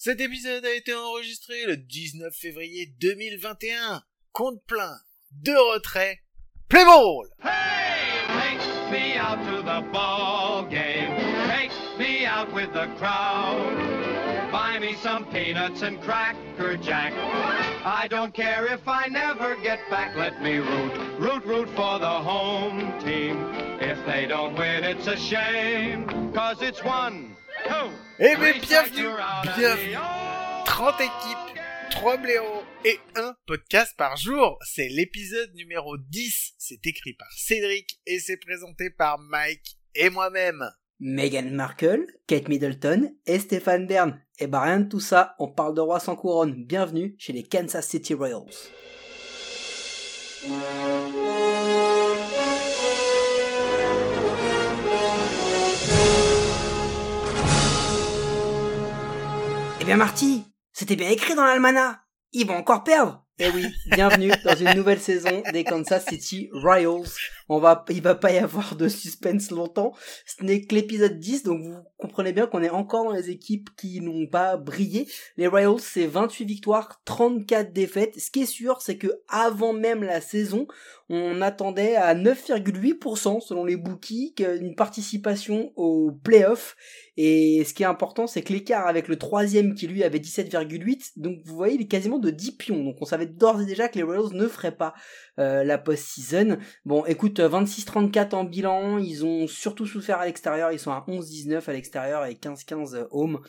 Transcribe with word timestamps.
Cet 0.00 0.20
épisode 0.20 0.64
a 0.64 0.72
été 0.72 0.94
enregistré 0.94 1.66
le 1.66 1.76
19 1.76 2.32
février 2.32 2.86
2021. 3.00 4.00
Compte 4.30 4.62
plein. 4.64 4.96
Deux 5.32 5.60
retraits. 5.72 6.20
Play 6.68 6.84
ball! 6.84 7.26
Hey, 7.42 8.56
take 8.60 8.92
me 8.92 9.18
out 9.18 9.38
to 9.50 9.60
the 9.60 9.92
ball 9.92 10.66
game. 10.70 11.16
Take 11.48 11.72
me 11.98 12.24
out 12.24 12.46
with 12.54 12.72
the 12.74 12.86
crowd. 12.96 13.74
Buy 14.52 14.78
me 14.78 14.94
some 15.02 15.24
peanuts 15.32 15.82
and 15.82 16.00
cracker 16.00 16.76
jack. 16.76 17.12
I 17.84 18.06
don't 18.08 18.32
care 18.32 18.72
if 18.72 18.86
I 18.86 19.08
never 19.08 19.56
get 19.56 19.80
back. 19.90 20.14
Let 20.14 20.40
me 20.40 20.58
root, 20.58 20.92
root, 21.18 21.44
root 21.44 21.68
for 21.70 21.98
the 21.98 22.06
home 22.06 23.00
team. 23.00 23.52
If 23.80 23.98
they 24.06 24.26
don't 24.26 24.56
win, 24.56 24.84
it's 24.84 25.08
a 25.08 25.16
shame. 25.16 26.32
Cause 26.32 26.62
it's 26.62 26.84
one, 26.84 27.36
Eh 28.20 28.34
bien, 28.36 28.52
bienvenue, 28.60 29.02
you're 29.02 29.20
out 29.20 29.46
of 29.46 29.56
bienvenue. 29.56 29.92
the 29.92 29.98
old 29.98 30.66
30 30.66 31.00
équipes, 31.00 31.60
3 31.90 32.16
blaireaux 32.16 32.62
et 32.84 32.98
un 33.16 33.34
podcast 33.46 33.94
par 33.96 34.16
jour. 34.16 34.58
C'est 34.62 34.88
l'épisode 34.88 35.52
numéro 35.54 35.96
10. 35.98 36.54
C'est 36.58 36.86
écrit 36.86 37.14
par 37.14 37.30
Cédric 37.32 38.00
et 38.06 38.20
c'est 38.20 38.38
présenté 38.38 38.90
par 38.90 39.18
Mike 39.18 39.76
et 39.94 40.08
moi-même. 40.08 40.64
Meghan 41.00 41.50
Markle, 41.50 42.06
Kate 42.26 42.48
Middleton 42.48 43.14
et 43.26 43.38
Stéphane 43.38 43.86
Bern. 43.86 44.20
Et 44.38 44.46
bah 44.46 44.60
rien 44.62 44.80
de 44.80 44.88
tout 44.88 45.00
ça, 45.00 45.34
on 45.38 45.48
parle 45.48 45.74
de 45.74 45.80
roi 45.80 46.00
sans 46.00 46.16
couronne. 46.16 46.64
Bienvenue 46.64 47.14
chez 47.18 47.32
les 47.32 47.44
Kansas 47.44 47.86
City 47.86 48.14
Royals. 48.14 48.46
Bien 59.88 59.96
Marty, 59.96 60.44
c'était 60.70 60.96
bien 60.96 61.08
écrit 61.08 61.34
dans 61.34 61.46
l'almanach. 61.46 61.96
Ils 62.32 62.46
vont 62.46 62.58
encore 62.58 62.84
perdre. 62.84 63.24
Eh 63.40 63.50
oui, 63.54 63.66
bienvenue 63.86 64.32
dans 64.44 64.56
une 64.56 64.74
nouvelle 64.74 64.98
saison 64.98 65.44
des 65.52 65.62
Kansas 65.62 66.04
City 66.08 66.50
Royals. 66.52 67.08
On 67.48 67.60
va, 67.60 67.84
il 67.88 68.02
va 68.02 68.16
pas 68.16 68.32
y 68.32 68.38
avoir 68.38 68.74
de 68.74 68.88
suspense 68.88 69.52
longtemps. 69.52 69.94
Ce 70.26 70.44
n'est 70.44 70.62
que 70.62 70.74
l'épisode 70.74 71.20
10, 71.20 71.44
donc 71.44 71.62
vous 71.62 71.76
comprenez 71.98 72.32
bien 72.32 72.48
qu'on 72.48 72.62
est 72.62 72.68
encore 72.68 73.04
dans 73.04 73.12
les 73.12 73.30
équipes 73.30 73.70
qui 73.76 74.00
n'ont 74.00 74.26
pas 74.26 74.56
brillé. 74.56 75.06
Les 75.36 75.46
Royals, 75.46 75.78
c'est 75.78 76.06
28 76.06 76.44
victoires, 76.46 77.00
34 77.04 77.72
défaites. 77.72 78.18
Ce 78.18 78.32
qui 78.32 78.42
est 78.42 78.46
sûr, 78.46 78.82
c'est 78.82 78.98
que 78.98 79.20
avant 79.28 79.72
même 79.72 80.02
la 80.02 80.20
saison, 80.20 80.66
on 81.08 81.40
attendait 81.40 81.94
à 81.94 82.14
9,8% 82.14 83.40
selon 83.40 83.64
les 83.64 83.76
bookies 83.76 84.34
une 84.38 84.74
participation 84.74 85.72
aux 85.76 86.10
playoffs. 86.10 86.76
Et 87.16 87.64
ce 87.64 87.72
qui 87.72 87.82
est 87.82 87.86
important, 87.86 88.26
c'est 88.26 88.42
que 88.42 88.52
l'écart 88.52 88.86
avec 88.86 89.08
le 89.08 89.16
troisième 89.16 89.74
qui 89.74 89.86
lui 89.86 90.04
avait 90.04 90.18
17,8, 90.18 91.12
donc 91.16 91.38
vous 91.44 91.56
voyez, 91.56 91.76
il 91.76 91.82
est 91.82 91.88
quasiment 91.88 92.18
de 92.18 92.30
10 92.30 92.52
pions. 92.52 92.84
Donc 92.84 92.96
on 93.00 93.06
savait 93.06 93.27
d'ores 93.28 93.60
et 93.60 93.66
déjà 93.66 93.88
que 93.88 93.96
les 93.96 94.02
Royals 94.02 94.32
ne 94.32 94.48
feraient 94.48 94.76
pas 94.76 94.94
euh, 95.38 95.64
la 95.64 95.78
post-season. 95.78 96.58
Bon, 96.84 97.04
écoute, 97.06 97.40
26-34 97.40 98.34
en 98.34 98.44
bilan, 98.44 98.98
ils 98.98 99.24
ont 99.24 99.46
surtout 99.46 99.86
souffert 99.86 100.18
à 100.18 100.26
l'extérieur, 100.26 100.72
ils 100.72 100.78
sont 100.78 100.92
à 100.92 101.04
11-19 101.08 101.68
à 101.68 101.72
l'extérieur 101.72 102.24
et 102.24 102.34
15-15 102.34 103.06
home. 103.10 103.40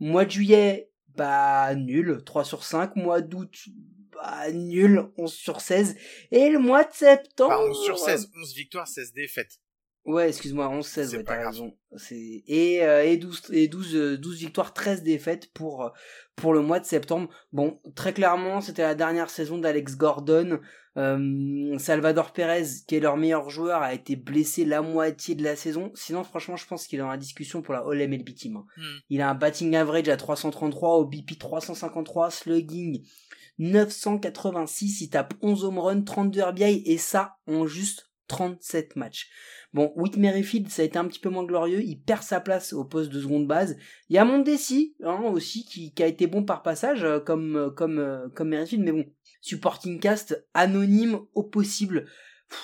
Mois 0.00 0.24
de 0.24 0.30
juillet, 0.30 0.90
bah 1.14 1.74
nul, 1.74 2.22
3 2.24 2.44
sur 2.44 2.64
5. 2.64 2.96
Mois 2.96 3.20
d'août, 3.20 3.54
bah 4.12 4.50
nul, 4.52 5.10
11 5.16 5.32
sur 5.32 5.60
16. 5.60 5.96
Et 6.30 6.50
le 6.50 6.58
mois 6.58 6.84
de 6.84 6.92
septembre... 6.92 7.54
Enfin, 7.54 7.70
11 7.70 7.84
sur 7.84 7.98
16, 7.98 8.30
11 8.36 8.54
victoires, 8.54 8.88
16 8.88 9.12
défaites. 9.12 9.60
Ouais, 10.06 10.28
excuse-moi, 10.28 10.68
11 10.68 10.86
16, 10.86 11.10
C'est 11.10 11.16
ouais, 11.16 11.24
pas 11.24 11.36
t'as 11.36 11.48
raison. 11.48 11.74
C'est 11.96 12.44
et 12.46 12.84
euh, 12.84 13.04
et 13.04 13.16
12 13.16 13.42
et 13.52 13.66
12 13.66 13.96
euh, 13.96 14.16
12 14.16 14.38
victoires, 14.38 14.72
13 14.72 15.02
défaites 15.02 15.52
pour 15.52 15.84
euh, 15.84 15.88
pour 16.36 16.54
le 16.54 16.60
mois 16.60 16.78
de 16.78 16.84
septembre. 16.86 17.28
Bon, 17.52 17.80
très 17.96 18.12
clairement, 18.12 18.60
c'était 18.60 18.82
la 18.82 18.94
dernière 18.94 19.30
saison 19.30 19.58
d'Alex 19.58 19.96
Gordon. 19.96 20.60
Euh, 20.96 21.76
Salvador 21.78 22.32
Perez, 22.32 22.66
qui 22.86 22.96
est 22.96 23.00
leur 23.00 23.16
meilleur 23.16 23.50
joueur, 23.50 23.82
a 23.82 23.92
été 23.92 24.16
blessé 24.16 24.64
la 24.64 24.80
moitié 24.80 25.34
de 25.34 25.42
la 25.42 25.56
saison. 25.56 25.90
Sinon, 25.94 26.24
franchement, 26.24 26.56
je 26.56 26.66
pense 26.66 26.86
qu'il 26.86 26.98
est 26.98 27.02
dans 27.02 27.08
la 27.08 27.18
discussion 27.18 27.60
pour 27.60 27.74
la 27.74 27.80
All 27.80 28.08
MLB 28.08 28.32
team. 28.34 28.56
hein. 28.56 28.64
Hmm. 28.76 28.98
Il 29.10 29.20
a 29.20 29.28
un 29.28 29.34
batting 29.34 29.74
average 29.76 30.08
à 30.08 30.16
333, 30.16 30.98
OBP 31.00 31.38
353, 31.38 32.30
slugging 32.30 33.02
986, 33.58 35.00
il 35.00 35.10
tape 35.10 35.34
11 35.42 35.64
home 35.64 35.78
runs, 35.78 36.02
32 36.02 36.42
RBI 36.42 36.82
et 36.86 36.98
ça 36.98 37.36
en 37.46 37.66
juste 37.66 38.10
37 38.28 38.96
matchs. 38.96 39.28
Bon, 39.76 39.92
Whit 39.94 40.16
Merrifield, 40.16 40.70
ça 40.70 40.80
a 40.80 40.84
été 40.86 40.98
un 40.98 41.04
petit 41.04 41.18
peu 41.18 41.28
moins 41.28 41.44
glorieux, 41.44 41.82
il 41.82 42.00
perd 42.00 42.22
sa 42.22 42.40
place 42.40 42.72
au 42.72 42.86
poste 42.86 43.10
de 43.10 43.20
seconde 43.20 43.46
base. 43.46 43.76
Il 44.08 44.16
y 44.16 44.18
a 44.18 44.24
Mondesi, 44.24 44.96
hein, 45.04 45.20
aussi, 45.30 45.66
qui, 45.66 45.92
a 46.02 46.06
été 46.06 46.26
bon 46.26 46.44
par 46.44 46.62
passage, 46.62 47.04
euh, 47.04 47.20
comme, 47.20 47.56
euh, 47.56 47.68
comme, 47.68 47.98
euh, 47.98 48.26
comme 48.34 48.48
Merrifield, 48.48 48.82
mais 48.82 48.92
bon, 48.92 49.04
supporting 49.42 50.00
cast 50.00 50.42
anonyme 50.54 51.18
au 51.34 51.42
possible. 51.42 52.06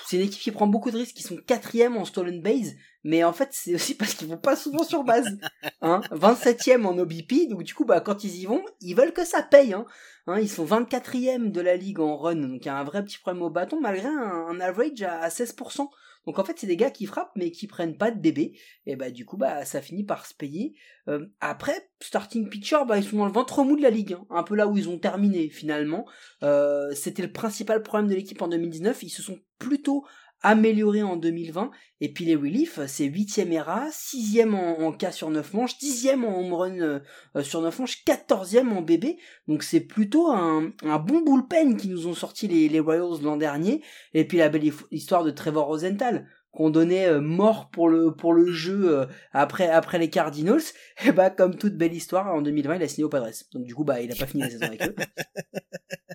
C'est 0.06 0.16
une 0.16 0.22
équipe 0.22 0.40
qui 0.40 0.52
prend 0.52 0.66
beaucoup 0.66 0.90
de 0.90 0.96
risques, 0.96 1.14
qui 1.14 1.22
sont 1.22 1.36
quatrième 1.36 1.98
en 1.98 2.06
stolen 2.06 2.40
base, 2.40 2.72
mais 3.04 3.24
en 3.24 3.34
fait, 3.34 3.50
c'est 3.52 3.74
aussi 3.74 3.94
parce 3.98 4.14
qu'ils 4.14 4.28
vont 4.28 4.38
pas 4.38 4.56
souvent 4.56 4.82
sur 4.82 5.04
base. 5.04 5.36
Hein, 5.82 6.00
27e 6.12 6.86
en 6.86 6.96
OBP, 6.96 7.46
donc 7.50 7.62
du 7.62 7.74
coup, 7.74 7.84
bah, 7.84 8.00
quand 8.00 8.24
ils 8.24 8.36
y 8.36 8.46
vont, 8.46 8.64
ils 8.80 8.94
veulent 8.94 9.12
que 9.12 9.26
ça 9.26 9.42
paye. 9.42 9.74
Hein. 9.74 9.84
Hein, 10.26 10.40
ils 10.40 10.48
sont 10.48 10.64
24e 10.64 11.50
de 11.50 11.60
la 11.60 11.76
ligue 11.76 12.00
en 12.00 12.16
run, 12.16 12.36
donc 12.36 12.64
il 12.64 12.66
y 12.66 12.70
a 12.70 12.78
un 12.78 12.84
vrai 12.84 13.04
petit 13.04 13.18
problème 13.18 13.42
au 13.42 13.50
bâton, 13.50 13.80
malgré 13.82 14.08
un, 14.08 14.60
average 14.60 15.02
à 15.02 15.28
16%. 15.28 15.88
Donc 16.26 16.38
en 16.38 16.44
fait, 16.44 16.58
c'est 16.58 16.66
des 16.66 16.76
gars 16.76 16.90
qui 16.90 17.06
frappent, 17.06 17.32
mais 17.36 17.50
qui 17.50 17.66
prennent 17.66 17.96
pas 17.96 18.10
de 18.10 18.20
bébé. 18.20 18.58
Et 18.86 18.96
bah 18.96 19.10
du 19.10 19.24
coup, 19.24 19.36
bah 19.36 19.64
ça 19.64 19.82
finit 19.82 20.04
par 20.04 20.26
se 20.26 20.34
payer. 20.34 20.74
Euh, 21.08 21.26
après, 21.40 21.90
starting 22.00 22.48
pitcher, 22.48 22.78
bah 22.86 22.98
ils 22.98 23.04
sont 23.04 23.16
dans 23.18 23.26
le 23.26 23.32
ventre 23.32 23.64
mou 23.64 23.76
de 23.76 23.82
la 23.82 23.90
ligue, 23.90 24.14
hein, 24.14 24.26
un 24.30 24.42
peu 24.42 24.54
là 24.54 24.66
où 24.68 24.76
ils 24.76 24.88
ont 24.88 24.98
terminé 24.98 25.48
finalement. 25.48 26.06
Euh, 26.42 26.92
C'était 26.94 27.22
le 27.22 27.32
principal 27.32 27.82
problème 27.82 28.08
de 28.08 28.14
l'équipe 28.14 28.40
en 28.42 28.48
2019. 28.48 29.02
Ils 29.02 29.10
se 29.10 29.22
sont 29.22 29.38
plutôt 29.58 30.04
améliorés 30.42 31.02
en 31.02 31.16
2020. 31.16 31.70
Et 32.00 32.12
puis 32.12 32.24
les 32.24 32.34
reliefs, 32.34 32.80
c'est 32.86 33.06
8ème 33.06 33.52
ERA, 33.52 33.88
6ème 33.90 34.54
en, 34.54 34.86
en 34.86 34.92
K 34.92 35.12
sur 35.12 35.30
9 35.30 35.54
manches, 35.54 35.78
10ème 35.78 36.24
en 36.24 36.40
home 36.40 36.52
run 36.52 36.80
euh, 36.80 37.00
euh, 37.36 37.42
sur 37.42 37.60
9 37.60 37.78
manches, 37.78 38.04
14ème 38.04 38.70
en 38.70 38.82
bébé. 38.82 39.18
Donc 39.46 39.62
c'est 39.62 39.80
plutôt 39.80 40.30
un, 40.30 40.70
un 40.82 40.98
bon 40.98 41.20
bullpen 41.20 41.76
qui 41.76 41.88
nous 41.88 42.06
ont 42.06 42.14
sorti 42.14 42.48
les, 42.48 42.68
les 42.68 42.80
Royals 42.80 43.22
l'an 43.22 43.36
dernier. 43.36 43.82
Et 44.14 44.26
puis 44.26 44.38
la 44.38 44.48
belle 44.48 44.72
histoire 44.90 45.24
de 45.24 45.30
Trevor 45.30 45.66
Rosenthal 45.66 46.26
qu'on 46.52 46.70
donnait 46.70 47.08
euh, 47.08 47.20
mort 47.20 47.70
pour 47.70 47.88
le 47.88 48.14
pour 48.14 48.34
le 48.34 48.52
jeu 48.52 48.98
euh, 48.98 49.06
après 49.32 49.68
après 49.68 49.98
les 49.98 50.10
Cardinals 50.10 50.62
et 51.04 51.12
bah 51.12 51.30
comme 51.30 51.56
toute 51.56 51.76
belle 51.76 51.94
histoire 51.94 52.32
en 52.32 52.42
2020 52.42 52.76
il 52.76 52.82
a 52.82 52.88
signé 52.88 53.04
au 53.04 53.08
Padres 53.08 53.30
donc 53.52 53.64
du 53.64 53.74
coup 53.74 53.84
bah 53.84 54.00
il 54.00 54.12
a 54.12 54.14
pas 54.14 54.26
fini 54.26 54.42
la 54.42 54.50
saison 54.50 54.66
avec 54.66 54.86
eux 54.86 54.94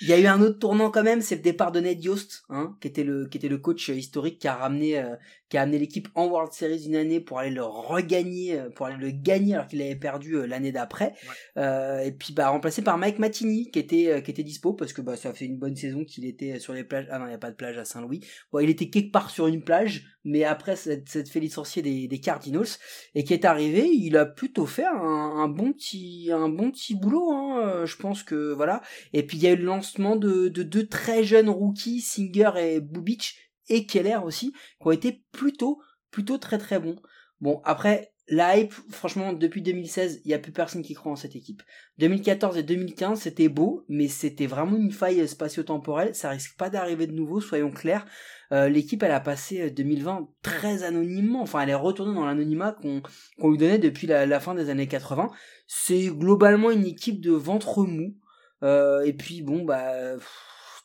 il 0.00 0.08
y 0.08 0.12
a 0.12 0.18
eu 0.18 0.26
un 0.26 0.40
autre 0.40 0.58
tournant 0.58 0.90
quand 0.90 1.02
même, 1.02 1.20
c'est 1.20 1.36
le 1.36 1.42
départ 1.42 1.72
de 1.72 1.80
Ned 1.80 2.02
Yost, 2.02 2.44
hein, 2.48 2.76
qui 2.80 2.88
était 2.88 3.04
le 3.04 3.26
qui 3.26 3.38
était 3.38 3.48
le 3.48 3.58
coach 3.58 3.90
euh, 3.90 3.94
historique 3.94 4.38
qui 4.38 4.48
a 4.48 4.56
ramené 4.56 4.98
euh, 4.98 5.16
qui 5.50 5.58
a 5.58 5.62
amené 5.62 5.78
l'équipe 5.78 6.08
en 6.14 6.26
World 6.26 6.52
Series 6.52 6.86
une 6.86 6.94
année 6.94 7.20
pour 7.20 7.40
aller 7.40 7.50
le 7.50 7.64
regagner, 7.64 8.58
euh, 8.58 8.70
pour 8.70 8.86
aller 8.86 8.96
le 8.96 9.10
gagner 9.10 9.54
alors 9.54 9.66
qu'il 9.66 9.82
avait 9.82 9.96
perdu 9.96 10.36
euh, 10.36 10.46
l'année 10.46 10.70
d'après. 10.70 11.12
Euh, 11.56 12.00
et 12.00 12.12
puis 12.12 12.32
bah 12.32 12.48
remplacé 12.48 12.82
par 12.82 12.96
Mike 12.96 13.18
Mattini 13.18 13.70
qui 13.70 13.80
était 13.80 14.22
qui 14.22 14.30
était 14.30 14.44
dispo 14.44 14.72
parce 14.72 14.92
que 14.92 15.02
bah 15.02 15.16
ça 15.16 15.32
fait 15.34 15.46
une 15.46 15.58
bonne 15.58 15.76
saison 15.76 16.04
qu'il 16.04 16.24
était 16.24 16.58
sur 16.60 16.72
les 16.72 16.84
plages. 16.84 17.08
Ah 17.10 17.18
non, 17.18 17.26
il 17.26 17.32
y 17.32 17.34
a 17.34 17.38
pas 17.38 17.50
de 17.50 17.56
plage 17.56 17.76
à 17.76 17.84
Saint-Louis. 17.84 18.20
Bon, 18.52 18.60
il 18.60 18.70
était 18.70 18.88
quelque 18.88 19.10
part 19.10 19.30
sur 19.30 19.48
une 19.48 19.62
plage, 19.62 20.06
mais 20.24 20.44
après 20.44 20.76
cette, 20.76 21.08
cette 21.08 21.28
fait 21.28 21.40
licencier 21.40 21.82
des, 21.82 22.06
des 22.06 22.20
Cardinals 22.20 22.78
et 23.16 23.24
qui 23.24 23.34
est 23.34 23.44
arrivé, 23.44 23.88
il 23.92 24.16
a 24.16 24.26
plutôt 24.26 24.66
fait 24.66 24.86
un, 24.86 24.94
un 24.94 25.48
bon 25.48 25.72
petit 25.72 26.30
un 26.32 26.48
bon 26.48 26.70
petit 26.70 26.94
boulot. 26.94 27.32
Hein, 27.32 27.84
je 27.84 27.96
pense 27.96 28.22
que 28.22 28.52
voilà. 28.52 28.82
Et 29.12 29.26
puis 29.26 29.36
il 29.36 29.42
y 29.42 29.48
a 29.48 29.52
eu 29.52 29.56
le 29.56 29.64
lancement 29.64 30.14
de, 30.14 30.48
de 30.48 30.62
deux 30.62 30.86
très 30.86 31.24
jeunes 31.24 31.50
rookies, 31.50 32.00
Singer 32.00 32.52
et 32.56 32.80
Bubic, 32.80 33.34
et 33.70 33.86
Keller 33.86 34.18
aussi, 34.22 34.52
qui 34.52 34.86
ont 34.86 34.90
été 34.90 35.24
plutôt, 35.32 35.80
plutôt 36.10 36.36
très 36.36 36.58
très 36.58 36.78
bons. 36.78 36.96
Bon, 37.40 37.62
après, 37.64 38.12
la 38.30 38.56
hype, 38.56 38.72
franchement, 38.90 39.32
depuis 39.32 39.60
2016, 39.60 40.22
il 40.24 40.28
n'y 40.28 40.34
a 40.34 40.38
plus 40.38 40.52
personne 40.52 40.82
qui 40.82 40.94
croit 40.94 41.10
en 41.10 41.16
cette 41.16 41.34
équipe. 41.34 41.62
2014 41.98 42.58
et 42.58 42.62
2015, 42.62 43.22
c'était 43.22 43.48
beau, 43.48 43.84
mais 43.88 44.06
c'était 44.06 44.46
vraiment 44.46 44.76
une 44.76 44.92
faille 44.92 45.26
spatio-temporelle. 45.26 46.14
Ça 46.14 46.30
risque 46.30 46.56
pas 46.56 46.70
d'arriver 46.70 47.08
de 47.08 47.12
nouveau, 47.12 47.40
soyons 47.40 47.72
clairs. 47.72 48.06
Euh, 48.52 48.68
L'équipe, 48.68 49.02
elle 49.02 49.10
a 49.10 49.20
passé 49.20 49.62
euh, 49.62 49.70
2020 49.70 50.28
très 50.42 50.84
anonymement. 50.84 51.42
Enfin, 51.42 51.62
elle 51.62 51.70
est 51.70 51.74
retournée 51.74 52.14
dans 52.14 52.24
l'anonymat 52.24 52.72
qu'on 52.72 53.50
lui 53.50 53.58
donnait 53.58 53.78
depuis 53.78 54.06
la, 54.06 54.40
fin 54.40 54.54
des 54.54 54.70
années 54.70 54.86
80. 54.86 55.28
C'est 55.66 56.06
globalement 56.06 56.70
une 56.70 56.86
équipe 56.86 57.20
de 57.20 57.32
ventre 57.32 57.82
mou. 57.82 58.14
Euh, 58.62 59.02
et 59.04 59.14
puis 59.14 59.40
bon 59.40 59.64
bah 59.64 60.16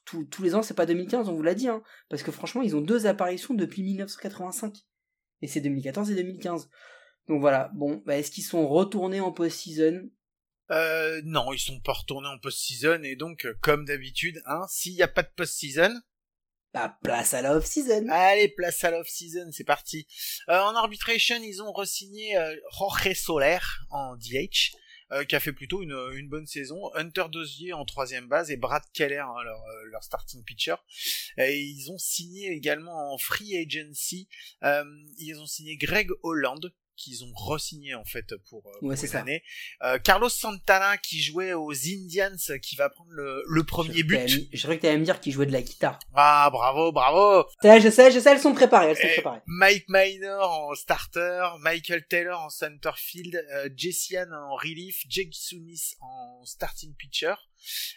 tous- 0.06 0.26
tous 0.26 0.44
les 0.44 0.56
ans 0.56 0.62
c'est 0.64 0.74
pas 0.76 0.86
2015 0.86 1.28
on 1.30 1.34
vous 1.36 1.44
l'a 1.44 1.56
dit 1.56 1.68
hein, 1.68 1.82
parce 2.10 2.24
que 2.24 2.32
franchement 2.32 2.62
ils 2.62 2.76
ont 2.76 2.82
deux 2.82 3.06
apparitions 3.08 3.54
depuis 3.54 3.82
1985 3.84 4.74
et 5.42 5.48
c'est 5.48 5.62
2014 5.62 6.12
et 6.12 6.16
2015 6.16 6.70
donc 7.28 7.42
voilà. 7.42 7.72
Bon 7.74 8.04
bah, 8.06 8.18
est-ce 8.18 8.30
qu'ils 8.30 8.44
sont 8.44 8.68
retournés 8.68 9.20
en 9.20 9.32
post-season? 9.32 10.10
Euh, 10.72 11.22
non, 11.26 11.52
ils 11.54 11.60
sont 11.60 11.80
pas 11.80 11.94
retournés 11.94 12.28
en 12.28 12.38
post-season. 12.38 13.02
Et 13.04 13.16
donc, 13.16 13.46
euh, 13.46 13.56
comme 13.62 13.86
d'habitude, 13.86 14.42
hein, 14.46 14.62
s'il 14.70 14.94
y 14.94 15.02
a 15.02 15.08
pas 15.08 15.24
de 15.24 15.32
post-season, 15.36 15.92
bah 16.74 16.98
place 17.04 17.34
à 17.34 17.42
la 17.42 17.56
off-season. 17.56 18.08
Allez, 18.10 18.50
place 18.50 18.84
à 18.84 18.92
l'off-season, 18.92 19.50
c'est 19.52 19.64
parti. 19.64 20.06
Euh, 20.50 20.60
en 20.60 20.76
arbitration, 20.76 21.38
ils 21.42 21.64
ont 21.64 21.72
re-signé 21.72 22.38
euh, 22.38 22.56
Jorge 22.78 23.14
Soler 23.14 23.58
en 23.90 24.16
DH. 24.18 24.76
Euh, 25.12 25.24
qui 25.24 25.36
a 25.36 25.40
fait 25.40 25.54
plutôt 25.54 25.84
une, 25.84 26.28
bonne 26.30 26.48
saison. 26.48 26.94
Hunter 26.96 27.26
Dozier 27.32 27.74
en 27.74 27.86
troisième 27.86 28.28
base 28.28 28.50
et 28.50 28.58
Brad 28.58 28.84
Keller, 28.94 29.20
hein, 29.20 29.44
leur, 29.44 29.62
euh, 29.62 29.86
leur 29.92 30.04
starting 30.04 30.44
pitcher. 30.44 30.76
Et 31.38 31.62
ils 31.62 31.92
ont 31.92 31.98
signé 31.98 32.52
également 32.52 33.14
en 33.14 33.18
free 33.18 33.56
agency, 33.56 34.28
euh, 34.64 34.84
ils 35.20 35.40
ont 35.40 35.46
signé 35.46 35.78
Greg 35.78 36.10
Holland, 36.24 36.72
qu'ils 36.96 37.24
ont 37.24 37.34
re-signé 37.36 37.96
en 37.96 38.06
fait 38.06 38.26
pour, 38.50 38.64
euh, 38.68 38.88
Ouais, 38.88 38.96
ça. 38.96 39.20
année. 39.20 39.44
Euh, 39.84 39.98
Carlos 40.00 40.30
Santana 40.30 40.98
qui 40.98 41.22
jouait 41.22 41.54
aux 41.54 41.74
Indians, 41.74 42.36
qui 42.62 42.76
va 42.76 42.90
prendre 42.90 43.12
le, 43.12 43.44
le 43.48 43.64
premier 43.64 44.04
but. 44.04 44.28
Je 44.52 44.62
croyais 44.62 44.78
que 44.78 44.82
t'allais 44.84 44.98
me 44.98 45.06
dire 45.06 45.20
qu'il 45.20 45.34
jouait 45.34 45.46
de 45.46 45.52
la 45.52 45.62
guitare. 45.62 46.00
Ah 46.14 46.50
bravo, 46.52 46.92
bravo. 46.92 47.46
Je 47.64 47.90
sais, 47.90 48.12
je 48.12 48.20
sais, 48.20 48.32
elles 48.32 48.40
sont 48.40 48.54
préparées, 48.54 48.92
elles 48.92 48.98
sont 48.98 49.08
préparées. 49.14 49.42
Mike 49.48 49.86
Minor 49.90 50.50
en 50.70 50.74
starter, 50.76 51.48
Michael 51.60 52.06
Taylor 52.08 52.40
en 52.42 52.50
centerfield, 52.50 53.36
euh, 53.54 53.70
Jesse 53.76 54.14
Ann 54.16 54.34
en 54.34 54.56
relief, 54.56 55.04
Jake 55.08 55.30
Sunis 55.34 55.96
en 56.02 56.44
starting 56.46 56.94
pitcher, 56.96 57.34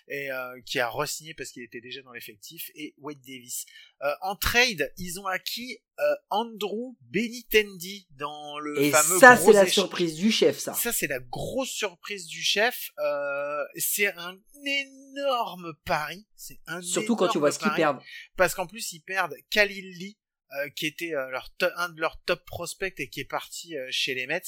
et 0.08 0.30
euh, 0.30 0.60
qui 0.66 0.78
a 0.80 0.88
re-signé 0.88 1.34
parce 1.34 1.50
qu'il 1.50 1.62
était 1.62 1.80
déjà 1.80 2.02
dans 2.02 2.12
l'effectif, 2.12 2.70
et 2.74 2.94
Wade 2.98 3.20
Davis. 3.20 3.66
Euh, 4.02 4.12
en 4.22 4.36
trade, 4.36 4.92
ils 4.96 5.20
ont 5.20 5.26
acquis 5.26 5.78
euh, 5.98 6.14
Andrew 6.30 6.96
Benitendi 7.02 8.06
dans 8.10 8.58
le 8.58 8.80
Et 8.80 8.90
fameux 8.90 9.18
ça, 9.18 9.36
c'est 9.36 9.52
la 9.52 9.62
échange. 9.62 9.72
surprise 9.72 10.14
du 10.14 10.30
chef, 10.30 10.58
ça. 10.58 10.74
Ça, 10.74 10.92
c'est 10.92 11.08
la 11.08 11.20
grosse 11.20 11.70
surprise 11.70 12.26
du 12.26 12.42
chef. 12.42 12.90
Euh, 12.98 13.64
c'est 13.76 14.12
un 14.16 14.38
énorme 14.64 15.74
pari. 15.84 16.26
C'est 16.36 16.60
un 16.66 16.80
Surtout 16.82 17.16
quand 17.16 17.28
tu 17.28 17.38
vois 17.38 17.52
ce 17.52 17.58
qu'ils 17.58 17.72
perdent. 17.72 18.00
parce 18.36 18.54
qu'en 18.54 18.66
plus 18.66 18.92
ils 18.92 19.00
perdent 19.00 19.34
Khalil 19.50 19.98
Lee 19.98 20.18
euh, 20.52 20.70
qui 20.70 20.86
était 20.86 21.14
euh, 21.14 21.28
leur 21.28 21.50
un 21.76 21.90
de 21.90 22.00
leurs 22.00 22.18
top 22.22 22.42
prospects 22.46 22.98
et 22.98 23.08
qui 23.10 23.20
est 23.20 23.24
parti 23.26 23.76
euh, 23.76 23.86
chez 23.90 24.14
les 24.14 24.26
Mets 24.26 24.40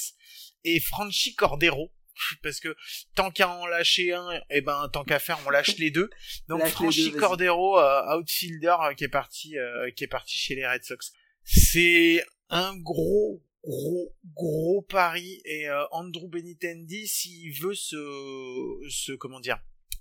et 0.65 0.81
Franchi 0.81 1.35
Cordero 1.35 1.93
parce 2.43 2.61
que 2.61 2.77
tant 3.15 3.31
qu'à 3.31 3.49
en 3.49 3.67
lâcher 3.67 4.13
un 4.13 4.29
et 4.51 4.61
ben 4.61 4.89
tant 4.93 5.05
qu'à 5.05 5.19
faire 5.19 5.39
on 5.47 5.51
lâche 5.51 5.77
les 5.79 5.91
deux 5.91 6.11
donc 6.49 6.61
Lâche 6.61 6.73
Franchi 6.73 7.11
deux. 7.11 7.19
Cordero 7.19 7.79
euh, 7.79 8.17
outfielder 8.17 8.77
euh, 8.83 8.95
qui 8.95 9.05
est 9.05 9.09
parti 9.09 9.59
euh, 9.59 9.91
qui 9.93 10.05
est 10.05 10.09
parti 10.09 10.37
chez 10.37 10.55
les 10.55 10.67
Red 10.67 10.85
Sox 10.85 11.13
c'est 11.45 12.25
un 12.49 12.77
gros 12.77 13.43
gros 13.63 14.15
gros 14.35 14.87
pari 14.89 15.41
et 15.45 15.69
euh, 15.69 15.85
Andrew 15.91 16.29
Benitendi 16.29 17.07
s'il 17.07 17.53
veut 17.61 17.75
se 17.75 17.97
se 18.89 19.13
comment 19.13 19.41
dire 19.41 19.59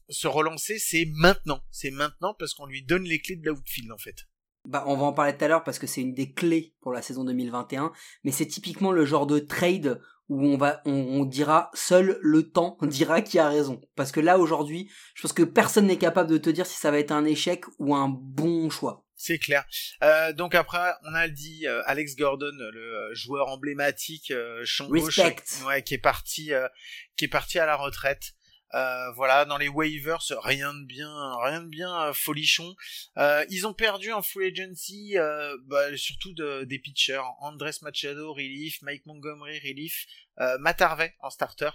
se 0.09 0.27
relancer, 0.27 0.79
c'est 0.79 1.05
maintenant. 1.13 1.61
C'est 1.71 1.91
maintenant 1.91 2.33
parce 2.33 2.53
qu'on 2.53 2.65
lui 2.65 2.83
donne 2.83 3.03
les 3.03 3.19
clés 3.19 3.35
de 3.35 3.49
l'outfield 3.49 3.91
en 3.91 3.97
fait. 3.97 4.27
Bah, 4.67 4.83
on 4.87 4.97
va 4.97 5.05
en 5.05 5.13
parler 5.13 5.35
tout 5.35 5.45
à 5.45 5.47
l'heure 5.47 5.63
parce 5.63 5.79
que 5.79 5.87
c'est 5.87 6.01
une 6.01 6.13
des 6.13 6.33
clés 6.33 6.75
pour 6.81 6.91
la 6.91 7.01
saison 7.01 7.23
2021. 7.23 7.91
Mais 8.23 8.31
c'est 8.31 8.47
typiquement 8.47 8.91
le 8.91 9.05
genre 9.05 9.27
de 9.27 9.39
trade 9.39 10.01
où 10.29 10.45
on 10.45 10.57
va, 10.57 10.81
on, 10.85 10.91
on 10.93 11.25
dira 11.25 11.69
seul 11.73 12.17
le 12.21 12.49
temps 12.49 12.77
dira 12.81 13.21
qui 13.21 13.39
a 13.39 13.49
raison. 13.49 13.81
Parce 13.95 14.11
que 14.11 14.19
là 14.19 14.37
aujourd'hui, 14.37 14.89
je 15.15 15.21
pense 15.23 15.33
que 15.33 15.43
personne 15.43 15.87
n'est 15.87 15.97
capable 15.97 16.29
de 16.29 16.37
te 16.37 16.49
dire 16.49 16.65
si 16.65 16.77
ça 16.77 16.91
va 16.91 16.99
être 16.99 17.11
un 17.11 17.25
échec 17.25 17.65
ou 17.79 17.95
un 17.95 18.07
bon 18.09 18.69
choix. 18.69 19.05
C'est 19.21 19.37
clair. 19.37 19.65
Euh, 20.01 20.31
donc 20.31 20.55
après, 20.55 20.93
on 21.03 21.13
a 21.13 21.27
dit 21.27 21.67
euh, 21.67 21.81
Alex 21.85 22.15
Gordon, 22.15 22.53
le 22.53 22.79
euh, 22.79 23.13
joueur 23.13 23.49
emblématique, 23.49 24.31
euh, 24.31 24.61
champ 24.63 24.87
gauche, 24.87 25.19
Respect. 25.19 25.65
ouais, 25.65 25.83
qui 25.83 25.95
est 25.95 25.97
parti, 25.97 26.53
euh, 26.53 26.69
qui 27.17 27.25
est 27.25 27.29
parti 27.29 27.59
à 27.59 27.65
la 27.65 27.75
retraite. 27.75 28.31
Euh, 28.75 29.11
voilà, 29.15 29.45
dans 29.45 29.57
les 29.57 29.67
waivers, 29.67 30.19
rien 30.43 30.73
de 30.73 30.85
bien, 30.85 31.09
rien 31.43 31.61
de 31.63 31.67
bien 31.69 31.91
euh, 32.03 32.13
folichon. 32.13 32.75
Euh, 33.17 33.43
ils 33.49 33.65
ont 33.65 33.73
perdu 33.73 34.11
en 34.11 34.21
full 34.21 34.43
agency, 34.43 35.17
euh, 35.17 35.57
bah, 35.65 35.95
surtout 35.97 36.33
de, 36.33 36.65
des 36.65 36.77
pitchers. 36.77 37.21
Andres 37.39 37.71
Machado 37.81 38.31
relief, 38.33 38.81
Mike 38.83 39.05
Montgomery 39.07 39.59
relief, 39.59 40.05
euh, 40.39 40.57
Matt 40.59 40.81
Harvey 40.81 41.15
en 41.21 41.29
starter. 41.31 41.71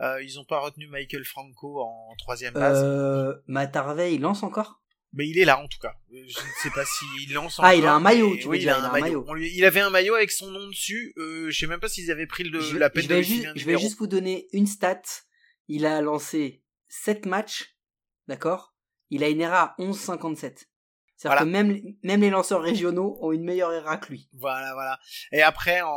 Euh, 0.00 0.22
ils 0.22 0.38
ont 0.40 0.44
pas 0.44 0.58
retenu 0.58 0.86
Michael 0.88 1.24
Franco 1.24 1.80
en 1.80 2.14
troisième 2.18 2.52
base. 2.54 2.82
Euh, 2.82 3.34
Matt 3.46 3.74
Harvey, 3.76 4.14
il 4.14 4.20
lance 4.20 4.42
encore? 4.42 4.80
Mais 5.16 5.28
il 5.28 5.38
est 5.38 5.44
là 5.44 5.60
en 5.60 5.68
tout 5.68 5.78
cas. 5.78 5.94
Je 6.12 6.18
ne 6.24 6.28
sais 6.62 6.70
pas 6.74 6.84
s'il 6.84 7.32
lance 7.32 7.60
Ah, 7.60 7.68
encore. 7.68 7.78
il 7.78 7.86
a 7.86 7.92
un 7.94 8.00
maillot, 8.00 8.36
tu 8.36 8.48
oui, 8.48 8.58
il 8.60 8.68
a 8.68 8.84
un 8.84 8.92
maillot. 8.92 9.24
Lui- 9.32 9.52
Il 9.56 9.64
avait 9.64 9.80
un 9.80 9.90
maillot 9.90 10.14
avec 10.16 10.32
son 10.32 10.50
nom 10.50 10.66
dessus. 10.66 11.14
Euh, 11.16 11.48
je 11.50 11.56
sais 11.58 11.68
même 11.68 11.78
pas 11.78 11.88
s'ils 11.88 12.10
avaient 12.10 12.26
pris 12.26 12.42
le, 12.42 12.58
je, 12.60 12.76
la 12.76 12.90
peine 12.90 13.04
je 13.04 13.08
vais 13.08 13.22
je 13.22 13.78
juste 13.78 13.96
vous 13.98 14.08
donner 14.08 14.48
une 14.52 14.66
stat. 14.66 15.00
Il 15.68 15.86
a 15.86 16.00
lancé 16.00 16.62
7 16.88 17.26
matchs, 17.26 17.76
d'accord? 18.28 18.74
Il 19.10 19.22
a 19.24 19.28
une 19.28 19.40
ERA 19.40 19.62
à 19.62 19.74
11,57. 19.78 20.28
C'est-à-dire 20.36 20.66
Voilà. 21.22 21.40
que 21.42 21.46
même, 21.46 21.94
même 22.02 22.20
les 22.20 22.30
lanceurs 22.30 22.60
régionaux 22.62 23.16
ont 23.20 23.32
une 23.32 23.44
meilleure 23.44 23.72
ERA 23.72 23.96
que 23.98 24.10
lui. 24.10 24.28
Voilà, 24.32 24.72
voilà. 24.74 24.98
Et 25.32 25.42
après, 25.42 25.80
en, 25.80 25.88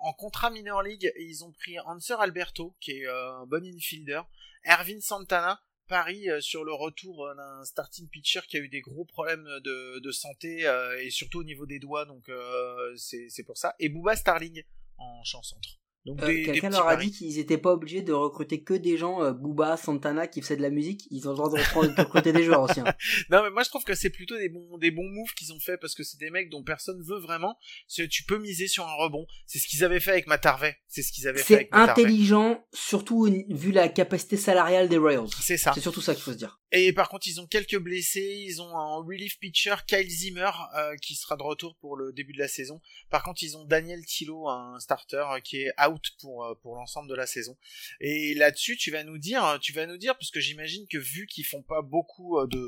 en 0.00 0.12
contrat 0.12 0.50
minor 0.50 0.82
league, 0.82 1.10
ils 1.18 1.44
ont 1.44 1.52
pris 1.52 1.78
Hanser 1.80 2.14
Alberto, 2.18 2.76
qui 2.80 2.92
est 2.92 3.06
euh, 3.06 3.32
un 3.40 3.46
bon 3.46 3.64
infielder, 3.64 4.20
Ervin 4.64 5.00
Santana, 5.00 5.60
Paris 5.88 6.28
euh, 6.28 6.40
sur 6.42 6.64
le 6.64 6.74
retour 6.74 7.24
euh, 7.26 7.34
d'un 7.34 7.64
starting 7.64 8.08
pitcher 8.10 8.40
qui 8.46 8.58
a 8.58 8.60
eu 8.60 8.68
des 8.68 8.82
gros 8.82 9.06
problèmes 9.06 9.48
de, 9.64 10.00
de 10.00 10.10
santé 10.12 10.66
euh, 10.66 11.00
et 11.02 11.08
surtout 11.08 11.38
au 11.40 11.44
niveau 11.44 11.64
des 11.64 11.78
doigts, 11.78 12.04
donc 12.04 12.28
euh, 12.28 12.94
c'est 12.96 13.28
c'est 13.30 13.44
pour 13.44 13.56
ça. 13.56 13.74
Et 13.78 13.88
Booba 13.88 14.14
Starling 14.16 14.62
en 14.98 15.24
champ 15.24 15.42
centre. 15.42 15.80
Donc 16.06 16.22
Euh, 16.22 16.44
Quelqu'un 16.44 16.70
leur 16.70 16.86
a 16.86 16.94
paris. 16.94 17.10
dit 17.10 17.12
qu'ils 17.18 17.38
étaient 17.38 17.58
pas 17.58 17.72
obligés 17.72 18.02
de 18.02 18.12
recruter 18.12 18.62
que 18.62 18.74
des 18.74 18.96
gens, 18.96 19.22
euh, 19.22 19.32
Booba, 19.32 19.76
Santana, 19.76 20.26
qui 20.26 20.40
faisaient 20.40 20.56
de 20.56 20.62
la 20.62 20.70
musique. 20.70 21.06
Ils 21.10 21.26
ont 21.28 21.32
le 21.32 21.36
droit 21.36 21.50
de 21.50 22.00
recruter 22.00 22.32
des 22.32 22.42
joueurs 22.44 22.62
aussi. 22.62 22.80
hein. 22.80 22.84
Non, 23.30 23.42
mais 23.42 23.50
moi 23.50 23.62
je 23.62 23.68
trouve 23.68 23.84
que 23.84 23.94
c'est 23.94 24.10
plutôt 24.10 24.36
des 24.38 24.48
bons, 24.48 24.78
des 24.78 24.90
bons 24.90 25.08
moves 25.08 25.34
qu'ils 25.34 25.52
ont 25.52 25.60
fait 25.60 25.76
parce 25.76 25.94
que 25.94 26.02
c'est 26.04 26.18
des 26.18 26.30
mecs 26.30 26.48
dont 26.50 26.62
personne 26.62 27.02
veut 27.02 27.18
vraiment. 27.18 27.56
Tu 27.88 28.24
peux 28.24 28.38
miser 28.38 28.68
sur 28.68 28.86
un 28.86 28.94
rebond. 28.94 29.26
C'est 29.46 29.58
ce 29.58 29.66
qu'ils 29.68 29.84
avaient 29.84 30.00
fait 30.00 30.12
avec 30.12 30.26
Matt 30.26 30.46
Harvey. 30.46 30.76
C'est 30.86 31.02
ce 31.02 31.12
qu'ils 31.12 31.28
avaient 31.28 31.42
fait 31.42 31.54
avec 31.54 31.68
intelligent, 31.72 32.64
surtout 32.72 33.24
vu 33.50 33.72
la 33.72 33.88
capacité 33.88 34.36
salariale 34.36 34.88
des 34.88 34.96
Royals. 34.98 35.28
C'est 35.40 35.56
ça. 35.58 35.72
C'est 35.74 35.80
surtout 35.80 36.00
ça 36.00 36.14
qu'il 36.14 36.22
faut 36.22 36.32
se 36.32 36.36
dire. 36.38 36.60
Et 36.70 36.92
par 36.92 37.08
contre, 37.08 37.26
ils 37.26 37.40
ont 37.40 37.46
quelques 37.46 37.78
blessés. 37.78 38.44
Ils 38.46 38.60
ont 38.60 38.76
un 38.76 38.96
relief 39.02 39.38
pitcher, 39.38 39.74
Kyle 39.86 40.08
Zimmer, 40.08 40.50
euh, 40.76 40.94
qui 41.02 41.14
sera 41.14 41.36
de 41.36 41.42
retour 41.42 41.76
pour 41.80 41.96
le 41.96 42.12
début 42.12 42.34
de 42.34 42.38
la 42.38 42.48
saison. 42.48 42.80
Par 43.10 43.22
contre, 43.22 43.42
ils 43.42 43.56
ont 43.56 43.64
Daniel 43.64 44.04
Tilo, 44.04 44.48
un 44.48 44.78
starter, 44.78 45.24
euh, 45.34 45.40
qui 45.40 45.62
est 45.62 45.72
out 45.86 45.87
pour 46.20 46.44
euh, 46.44 46.54
pour 46.62 46.76
l'ensemble 46.76 47.08
de 47.08 47.14
la 47.14 47.26
saison. 47.26 47.56
Et 48.00 48.34
là-dessus, 48.34 48.76
tu 48.76 48.90
vas 48.90 49.04
nous 49.04 49.18
dire, 49.18 49.58
tu 49.60 49.72
vas 49.72 49.86
nous 49.86 49.96
dire, 49.98 50.16
parce 50.16 50.30
que 50.30 50.40
j'imagine 50.40 50.86
que 50.88 50.98
vu 50.98 51.26
qu'ils 51.26 51.44
font 51.46 51.62
pas 51.62 51.82
beaucoup 51.82 52.38
euh, 52.38 52.46
de, 52.46 52.66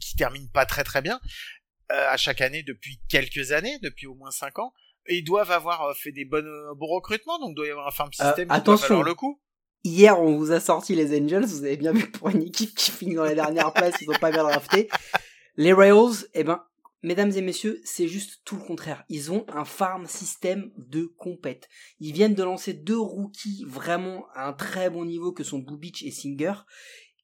qui 0.00 0.16
terminent 0.16 0.48
pas 0.52 0.66
très 0.66 0.84
très 0.84 1.02
bien 1.02 1.20
euh, 1.92 2.08
à 2.10 2.16
chaque 2.16 2.40
année 2.40 2.62
depuis 2.62 3.00
quelques 3.08 3.52
années, 3.52 3.78
depuis 3.82 4.06
au 4.06 4.14
moins 4.14 4.30
cinq 4.30 4.58
ans. 4.58 4.72
Ils 5.10 5.24
doivent 5.24 5.50
avoir 5.50 5.82
euh, 5.84 5.94
fait 5.94 6.12
des 6.12 6.26
bonnes, 6.26 6.46
euh, 6.46 6.74
bons 6.74 6.88
recrutements, 6.88 7.38
donc 7.38 7.56
doit 7.56 7.66
y 7.66 7.70
avoir 7.70 7.88
un 7.88 7.92
farm 7.92 8.12
system 8.12 8.50
Euh, 8.50 8.54
qui 8.54 8.60
attention. 8.60 9.02
le 9.02 9.14
coup. 9.14 9.40
Hier, 9.84 10.20
on 10.20 10.36
vous 10.36 10.52
a 10.52 10.60
sorti 10.60 10.94
les 10.94 11.18
Angels. 11.18 11.46
Vous 11.46 11.64
avez 11.64 11.76
bien 11.78 11.92
vu 11.92 12.10
que 12.10 12.18
pour 12.18 12.28
une 12.28 12.42
équipe 12.42 12.74
qui 12.74 12.90
finit 12.90 13.14
dans 13.14 13.24
la 13.24 13.34
dernière 13.34 13.72
place, 13.72 13.94
ils 14.02 14.10
ont 14.10 14.18
pas 14.18 14.30
bien 14.30 14.42
drafté. 14.42 14.88
Les 15.56 15.72
Royals, 15.72 16.26
eh 16.34 16.44
ben, 16.44 16.62
mesdames 17.02 17.32
et 17.32 17.40
messieurs, 17.40 17.80
c'est 17.84 18.08
juste 18.08 18.42
tout 18.44 18.56
le 18.56 18.62
contraire. 18.62 19.04
Ils 19.08 19.32
ont 19.32 19.44
un 19.48 19.64
farm 19.64 20.06
system 20.06 20.70
de 20.76 21.04
compète. 21.04 21.68
Ils 22.00 22.12
viennent 22.12 22.34
de 22.34 22.42
lancer 22.42 22.72
deux 22.72 22.98
rookies 22.98 23.64
vraiment 23.66 24.26
à 24.34 24.48
un 24.48 24.52
très 24.52 24.90
bon 24.90 25.04
niveau 25.04 25.32
que 25.32 25.44
sont 25.44 25.58
Bubic 25.58 26.02
et 26.02 26.10
Singer. 26.10 26.54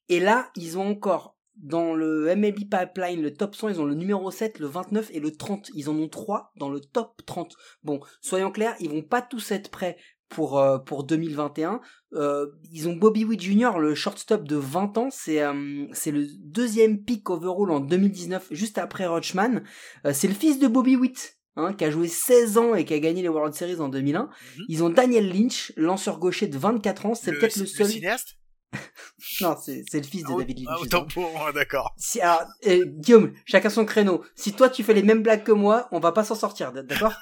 Et 0.09 0.19
là, 0.19 0.51
ils 0.55 0.77
ont 0.77 0.87
encore 0.87 1.35
dans 1.57 1.93
le 1.93 2.35
MLB 2.35 2.69
Pipeline, 2.69 3.21
le 3.21 3.33
top 3.33 3.55
100, 3.55 3.69
ils 3.69 3.81
ont 3.81 3.85
le 3.85 3.95
numéro 3.95 4.29
7, 4.29 4.59
le 4.59 4.67
29 4.67 5.11
et 5.11 5.19
le 5.19 5.31
30. 5.31 5.71
Ils 5.73 5.89
en 5.89 5.97
ont 5.97 6.09
trois 6.09 6.51
dans 6.57 6.69
le 6.69 6.81
top 6.81 7.21
30. 7.25 7.55
Bon, 7.83 8.01
soyons 8.21 8.51
clairs, 8.51 8.75
ils 8.79 8.89
vont 8.89 9.01
pas 9.01 9.21
tous 9.21 9.51
être 9.51 9.71
prêts 9.71 9.97
pour, 10.29 10.59
euh, 10.59 10.77
pour 10.77 11.03
2021. 11.03 11.81
Euh, 12.13 12.47
ils 12.71 12.87
ont 12.87 12.95
Bobby 12.95 13.25
Witt 13.25 13.41
Jr., 13.41 13.79
le 13.79 13.95
shortstop 13.95 14.47
de 14.47 14.55
20 14.55 14.97
ans. 14.97 15.09
C'est 15.11 15.41
euh, 15.41 15.85
c'est 15.91 16.11
le 16.11 16.27
deuxième 16.39 17.03
pick 17.03 17.29
overall 17.29 17.71
en 17.71 17.79
2019, 17.79 18.47
juste 18.51 18.77
après 18.77 19.05
Rochman. 19.05 19.63
Euh, 20.05 20.11
c'est 20.13 20.27
le 20.27 20.33
fils 20.33 20.59
de 20.59 20.67
Bobby 20.67 20.95
Witt. 20.95 21.37
Hein, 21.57 21.71
qui 21.71 21.85
a 21.85 21.89
joué 21.89 22.09
16 22.09 22.57
ans 22.57 22.75
et 22.75 22.83
qui 22.83 22.93
a 22.93 22.99
gagné 22.99 23.21
les 23.21 23.29
World 23.29 23.53
Series 23.53 23.79
en 23.79 23.87
2001. 23.87 24.23
Mhm. 24.23 24.63
Ils 24.67 24.83
ont 24.83 24.89
Daniel 24.89 25.31
Lynch, 25.31 25.71
lanceur 25.77 26.19
gaucher 26.19 26.47
de 26.47 26.57
24 26.57 27.05
ans. 27.05 27.15
C'est 27.15 27.31
peut-être 27.31 27.55
le 27.55 27.65
seul. 27.65 27.87
cinéaste? 27.87 28.35
non, 29.41 29.55
c'est 29.61 29.83
le 29.93 30.03
fils 30.03 30.23
de 30.23 30.29
Ah, 30.33 30.37
David 30.39 30.59
Lynch. 30.59 30.67
ah, 30.69 30.81
autant 30.81 31.05
pour 31.05 31.31
moi, 31.31 31.51
d'accord. 31.51 31.93
Si, 31.97 32.21
alors, 32.21 32.43
euh, 32.67 32.85
Guillaume, 32.85 33.33
chacun 33.45 33.69
son 33.69 33.85
créneau. 33.85 34.23
Si 34.35 34.53
toi 34.53 34.69
tu 34.69 34.83
fais 34.83 34.93
les 34.93 35.03
mêmes 35.03 35.23
blagues 35.23 35.43
que 35.43 35.51
moi, 35.51 35.87
on 35.91 35.99
va 35.99 36.11
pas 36.11 36.23
s'en 36.23 36.35
sortir, 36.35 36.71
d'accord? 36.71 37.13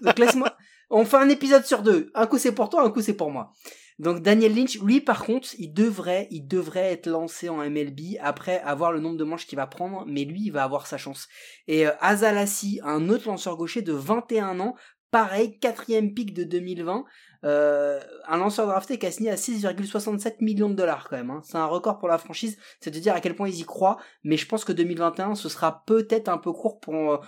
Donc 0.00 0.18
laisse-moi. 0.18 0.54
On 0.94 1.06
fait 1.06 1.16
un 1.16 1.30
épisode 1.30 1.64
sur 1.64 1.82
deux. 1.82 2.10
Un 2.14 2.26
coup 2.26 2.36
c'est 2.36 2.52
pour 2.52 2.68
toi, 2.68 2.84
un 2.84 2.90
coup 2.90 3.00
c'est 3.00 3.14
pour 3.14 3.30
moi. 3.30 3.52
Donc 3.98 4.20
Daniel 4.20 4.54
Lynch, 4.54 4.78
lui 4.82 5.00
par 5.00 5.24
contre, 5.24 5.48
il 5.58 5.72
devrait, 5.72 6.28
il 6.30 6.46
devrait 6.46 6.92
être 6.92 7.06
lancé 7.06 7.48
en 7.48 7.58
MLB 7.58 8.18
après 8.20 8.60
avoir 8.60 8.92
le 8.92 9.00
nombre 9.00 9.16
de 9.16 9.24
manches 9.24 9.46
qu'il 9.46 9.56
va 9.56 9.66
prendre, 9.66 10.04
mais 10.06 10.24
lui 10.24 10.42
il 10.44 10.50
va 10.50 10.64
avoir 10.64 10.86
sa 10.86 10.98
chance. 10.98 11.28
Et 11.66 11.86
euh, 11.86 11.92
Azalassi, 12.00 12.80
un 12.84 13.08
autre 13.08 13.26
lanceur 13.28 13.56
gaucher 13.56 13.80
de 13.80 13.94
21 13.94 14.60
ans, 14.60 14.74
pareil, 15.12 15.58
quatrième 15.60 16.12
pick 16.12 16.34
de 16.34 16.42
2020. 16.42 17.04
Euh, 17.44 18.00
un 18.26 18.36
lanceur 18.36 18.66
drafté 18.66 18.98
qui 18.98 19.06
a 19.06 19.10
signé 19.12 19.30
à 19.30 19.36
6,67 19.36 20.36
millions 20.40 20.68
de 20.70 20.74
dollars 20.74 21.08
quand 21.08 21.16
même. 21.16 21.30
hein. 21.30 21.40
C'est 21.44 21.56
un 21.58 21.66
record 21.66 21.98
pour 21.98 22.08
la 22.08 22.18
franchise. 22.18 22.58
C'est 22.80 22.90
de 22.90 22.98
dire 22.98 23.14
à 23.14 23.20
quel 23.20 23.36
point 23.36 23.48
ils 23.48 23.60
y 23.60 23.64
croient. 23.64 23.98
Mais 24.24 24.36
je 24.36 24.46
pense 24.46 24.64
que 24.64 24.72
2021, 24.72 25.36
ce 25.36 25.48
sera 25.48 25.84
peut-être 25.86 26.28
un 26.28 26.38
peu 26.38 26.52
court 26.52 26.80
pour, 26.80 27.12
euh, 27.12 27.18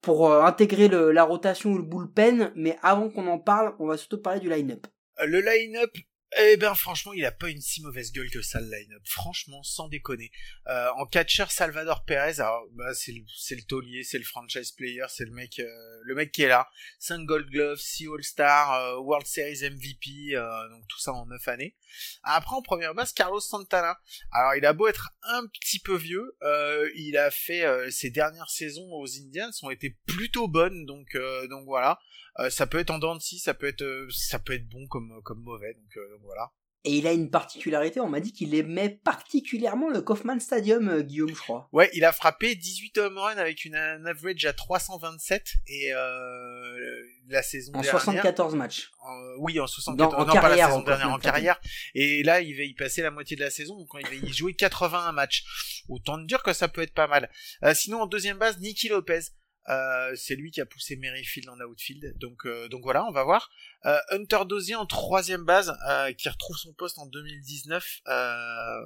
pour 0.00 0.30
euh, 0.30 0.42
intégrer 0.42 0.88
la 0.88 1.24
rotation 1.24 1.70
ou 1.70 1.78
le 1.78 1.84
bullpen. 1.84 2.52
Mais 2.56 2.76
avant 2.82 3.08
qu'on 3.10 3.26
en 3.28 3.38
parle, 3.38 3.74
on 3.78 3.86
va 3.86 3.96
surtout 3.96 4.20
parler 4.20 4.40
du 4.40 4.48
line-up. 4.48 4.86
Euh, 5.20 5.26
Le 5.26 5.40
line-up 5.40 5.90
Eh 6.38 6.56
ben 6.56 6.74
franchement, 6.74 7.12
il 7.12 7.24
a 7.24 7.30
pas 7.30 7.48
une 7.48 7.60
si 7.60 7.82
mauvaise 7.82 8.12
gueule 8.12 8.30
que 8.30 8.42
ça 8.42 8.60
le 8.60 8.66
line-up. 8.68 9.02
Franchement, 9.04 9.62
sans 9.62 9.88
déconner. 9.88 10.32
Euh, 10.66 10.88
en 10.96 11.06
catcher, 11.06 11.44
Salvador 11.48 12.04
Perez, 12.04 12.40
alors 12.40 12.66
bah, 12.72 12.94
c'est 12.94 13.12
le 13.12 13.22
c'est 13.38 13.54
le 13.54 13.62
taulier, 13.62 14.02
c'est 14.02 14.18
le 14.18 14.24
franchise 14.24 14.72
player, 14.72 15.04
c'est 15.08 15.24
le 15.24 15.30
mec 15.30 15.60
euh, 15.60 16.00
le 16.02 16.14
mec 16.16 16.32
qui 16.32 16.42
est 16.42 16.48
là. 16.48 16.68
5 16.98 17.24
Gold 17.26 17.48
Gloves, 17.48 17.78
6 17.78 18.08
All-Star, 18.08 18.72
euh, 18.72 18.98
World 18.98 19.26
Series 19.26 19.70
MVP, 19.70 20.34
euh, 20.34 20.68
donc 20.68 20.86
tout 20.88 20.98
ça 20.98 21.12
en 21.12 21.26
9 21.26 21.46
années. 21.48 21.76
Après 22.24 22.56
en 22.56 22.62
première 22.62 22.94
base, 22.94 23.12
Carlos 23.12 23.40
Santana. 23.40 23.96
Alors 24.32 24.56
il 24.56 24.66
a 24.66 24.72
beau 24.72 24.88
être 24.88 25.10
un 25.22 25.46
petit 25.46 25.78
peu 25.78 25.94
vieux, 25.94 26.36
euh, 26.42 26.90
il 26.96 27.16
a 27.16 27.30
fait 27.30 27.64
ses 27.90 28.10
dernières 28.10 28.50
saisons 28.50 28.88
aux 28.92 29.08
Indians 29.16 29.50
ont 29.62 29.70
été 29.70 29.96
plutôt 30.06 30.48
bonnes, 30.48 30.86
donc 30.86 31.16
donc 31.48 31.64
voilà. 31.66 31.98
Euh, 32.38 32.50
ça 32.50 32.66
peut 32.66 32.78
être 32.78 32.90
en 32.90 32.98
dents 32.98 33.14
de 33.16 33.20
scie, 33.20 33.38
ça 33.38 33.54
peut 33.54 33.66
être, 33.66 33.82
euh, 33.82 34.08
ça 34.10 34.38
peut 34.38 34.52
être 34.54 34.68
bon 34.68 34.86
comme, 34.88 35.20
comme 35.24 35.40
mauvais, 35.42 35.74
donc, 35.74 35.96
euh, 35.96 36.10
donc 36.12 36.20
voilà. 36.24 36.52
Et 36.88 36.98
il 36.98 37.06
a 37.08 37.12
une 37.12 37.30
particularité, 37.30 37.98
on 37.98 38.08
m'a 38.08 38.20
dit 38.20 38.32
qu'il 38.32 38.54
aimait 38.54 38.90
particulièrement 38.90 39.90
le 39.90 40.02
Kaufman 40.02 40.38
Stadium, 40.38 41.02
Guillaume, 41.02 41.30
je 41.34 41.40
crois. 41.40 41.68
Ouais, 41.72 41.90
il 41.94 42.04
a 42.04 42.12
frappé 42.12 42.54
18 42.54 42.98
home 42.98 43.18
runs 43.18 43.38
avec 43.38 43.64
une, 43.64 43.74
un 43.74 44.04
average 44.06 44.44
à 44.44 44.52
327 44.52 45.42
et 45.66 45.92
euh, 45.92 47.02
la 47.26 47.42
saison 47.42 47.72
en 47.74 47.80
dernière. 47.80 48.00
74 48.00 48.54
matchs. 48.54 48.90
Euh, 49.04 49.34
oui, 49.40 49.58
en 49.58 49.66
74. 49.66 50.12
Dans- 50.12 50.18
en 50.22 50.26
non, 50.26 50.40
pas 50.40 50.48
la 50.48 50.64
saison 50.66 50.78
en 50.78 50.82
dernière, 50.82 51.10
en 51.10 51.18
carrière. 51.18 51.60
Et 51.96 52.22
là, 52.22 52.40
il 52.40 52.56
va 52.56 52.62
y 52.62 52.74
passer 52.74 53.02
la 53.02 53.10
moitié 53.10 53.36
de 53.36 53.42
la 53.42 53.50
saison, 53.50 53.76
donc 53.76 53.88
il 53.98 54.06
va 54.06 54.14
y 54.28 54.32
jouer 54.32 54.54
81 54.54 55.10
matchs. 55.10 55.44
Autant 55.88 56.18
dire 56.18 56.44
que 56.44 56.52
ça 56.52 56.68
peut 56.68 56.82
être 56.82 56.94
pas 56.94 57.08
mal. 57.08 57.30
Euh, 57.64 57.74
sinon, 57.74 58.02
en 58.02 58.06
deuxième 58.06 58.38
base, 58.38 58.58
Nicky 58.60 58.88
Lopez. 58.88 59.20
Euh, 59.68 60.14
c'est 60.14 60.36
lui 60.36 60.50
qui 60.50 60.60
a 60.60 60.66
poussé 60.66 60.96
Merrifield 60.96 61.48
en 61.48 61.60
outfield, 61.60 62.16
donc 62.18 62.46
euh, 62.46 62.68
donc 62.68 62.82
voilà, 62.82 63.04
on 63.06 63.12
va 63.12 63.24
voir. 63.24 63.50
Euh, 63.84 63.98
Hunter 64.10 64.40
Dozier 64.46 64.76
en 64.76 64.86
troisième 64.86 65.44
base, 65.44 65.76
euh, 65.88 66.12
qui 66.12 66.28
retrouve 66.28 66.56
son 66.56 66.72
poste 66.72 66.98
en 66.98 67.06
2019. 67.06 68.02
Euh, 68.06 68.80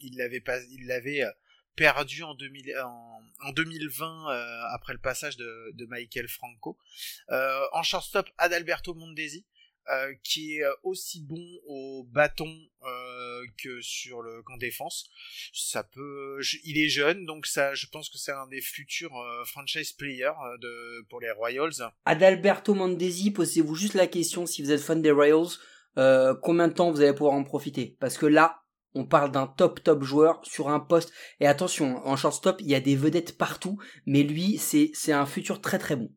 il 0.00 0.16
l'avait 0.16 0.40
pas, 0.40 0.58
il 0.70 0.86
l'avait 0.86 1.24
perdu 1.76 2.22
en, 2.22 2.34
2000, 2.34 2.76
en, 2.78 3.22
en 3.40 3.52
2020 3.52 4.30
euh, 4.30 4.62
après 4.72 4.94
le 4.94 4.98
passage 4.98 5.36
de, 5.36 5.72
de 5.74 5.86
Michael 5.86 6.28
Franco. 6.28 6.78
En 7.28 7.82
shortstop, 7.82 8.28
Adalberto 8.38 8.94
Mondesi. 8.94 9.44
Euh, 9.88 10.14
qui 10.24 10.56
est 10.56 10.64
euh, 10.64 10.72
aussi 10.82 11.22
bon 11.22 11.46
au 11.64 12.04
bâton 12.10 12.52
euh, 12.82 13.42
que 13.62 13.80
sur 13.80 14.20
le 14.20 14.42
camp 14.42 14.56
défense. 14.56 15.08
Ça 15.52 15.84
peut, 15.84 16.40
il 16.64 16.76
est 16.78 16.88
jeune, 16.88 17.24
donc 17.24 17.46
ça, 17.46 17.72
je 17.74 17.86
pense 17.86 18.10
que 18.10 18.18
c'est 18.18 18.32
un 18.32 18.48
des 18.48 18.60
futurs 18.60 19.14
franchise 19.44 19.92
players 19.92 20.32
de 20.60 21.06
pour 21.08 21.20
les 21.20 21.30
Royals. 21.30 21.92
Adalberto 22.04 22.74
Mondesi, 22.74 23.30
posez-vous 23.30 23.76
juste 23.76 23.94
la 23.94 24.08
question 24.08 24.44
si 24.44 24.60
vous 24.60 24.72
êtes 24.72 24.80
fan 24.80 25.00
des 25.02 25.12
Royals, 25.12 25.56
combien 26.42 26.66
de 26.66 26.72
temps 26.72 26.90
vous 26.90 27.00
allez 27.00 27.12
pouvoir 27.12 27.34
en 27.34 27.44
profiter? 27.44 27.96
Parce 28.00 28.18
que 28.18 28.26
là, 28.26 28.62
on 28.94 29.04
parle 29.04 29.30
d'un 29.30 29.46
top 29.46 29.84
top 29.84 30.02
joueur 30.02 30.40
sur 30.44 30.68
un 30.68 30.80
poste. 30.80 31.12
Et 31.38 31.46
attention, 31.46 32.04
en 32.04 32.16
shortstop, 32.16 32.60
il 32.60 32.68
y 32.68 32.74
a 32.74 32.80
des 32.80 32.96
vedettes 32.96 33.38
partout, 33.38 33.78
mais 34.04 34.24
lui, 34.24 34.58
c'est 34.58 34.90
c'est 34.94 35.12
un 35.12 35.26
futur 35.26 35.60
très 35.60 35.78
très 35.78 35.94
bon. 35.94 36.10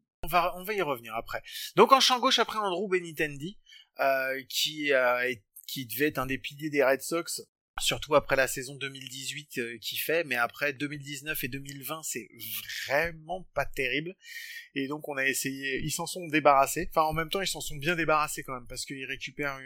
On 0.53 0.63
va, 0.63 0.73
y 0.73 0.81
revenir 0.81 1.15
après. 1.15 1.41
Donc 1.75 1.91
en 1.91 1.99
champ 1.99 2.19
gauche 2.19 2.39
après 2.39 2.59
Andrew 2.59 2.87
Benintendi, 2.87 3.57
euh, 3.99 4.41
qui 4.49 4.93
euh, 4.93 5.33
qui 5.67 5.85
devait 5.85 6.07
être 6.07 6.17
un 6.17 6.25
des 6.25 6.37
piliers 6.37 6.69
des 6.69 6.83
Red 6.83 7.01
Sox, 7.01 7.41
surtout 7.79 8.15
après 8.15 8.35
la 8.35 8.47
saison 8.47 8.75
2018 8.75 9.57
euh, 9.57 9.77
qu'il 9.79 9.99
fait, 9.99 10.23
mais 10.23 10.35
après 10.35 10.73
2019 10.73 11.43
et 11.43 11.47
2020 11.47 12.01
c'est 12.03 12.27
vraiment 12.87 13.47
pas 13.53 13.65
terrible. 13.65 14.15
Et 14.75 14.87
donc 14.87 15.07
on 15.07 15.17
a 15.17 15.25
essayé, 15.25 15.79
ils 15.83 15.91
s'en 15.91 16.05
sont 16.05 16.27
débarrassés. 16.27 16.89
Enfin 16.91 17.03
en 17.03 17.13
même 17.13 17.29
temps 17.29 17.41
ils 17.41 17.47
s'en 17.47 17.61
sont 17.61 17.75
bien 17.75 17.95
débarrassés 17.95 18.43
quand 18.43 18.53
même 18.53 18.67
parce 18.67 18.85
qu'ils 18.85 19.05
récupèrent 19.05 19.59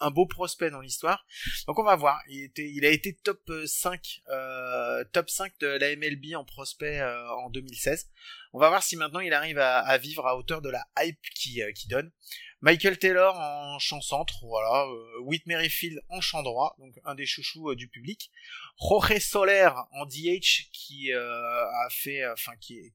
un, 0.00 0.10
beau 0.10 0.26
prospect 0.26 0.70
dans 0.70 0.80
l'histoire. 0.80 1.26
Donc 1.66 1.78
on 1.78 1.84
va 1.84 1.96
voir. 1.96 2.20
Il 2.28 2.44
était, 2.44 2.70
il 2.70 2.84
a 2.84 2.90
été 2.90 3.14
top 3.14 3.40
euh, 3.50 3.66
5, 3.66 4.22
euh, 4.28 5.04
top 5.12 5.30
5 5.30 5.58
de 5.60 5.66
la 5.66 5.96
MLB 5.96 6.34
en 6.36 6.44
prospect 6.44 7.00
euh, 7.00 7.28
en 7.30 7.50
2016. 7.50 8.08
On 8.54 8.58
va 8.58 8.68
voir 8.68 8.82
si 8.82 8.96
maintenant 8.96 9.20
il 9.20 9.32
arrive 9.32 9.58
à, 9.58 9.96
vivre 9.96 10.26
à 10.26 10.36
hauteur 10.36 10.60
de 10.60 10.68
la 10.68 10.86
hype 10.98 11.22
qui, 11.34 11.62
euh, 11.62 11.72
qui 11.72 11.88
donne. 11.88 12.12
Michael 12.60 12.98
Taylor 12.98 13.34
en 13.36 13.78
champ 13.78 14.00
centre, 14.00 14.44
voilà. 14.44 14.86
Euh, 14.86 15.20
Whit 15.22 15.46
Merrifield 15.46 16.00
en 16.10 16.20
champ 16.20 16.42
droit, 16.42 16.76
donc 16.78 16.94
un 17.04 17.14
des 17.14 17.24
chouchous 17.24 17.70
euh, 17.70 17.76
du 17.76 17.88
public. 17.88 18.30
Jorge 18.78 19.18
Soler 19.18 19.70
en 19.92 20.04
DH 20.04 20.68
qui 20.72 21.12
a 21.12 21.88
fait, 21.90 22.26
enfin 22.28 22.52
qui, 22.60 22.92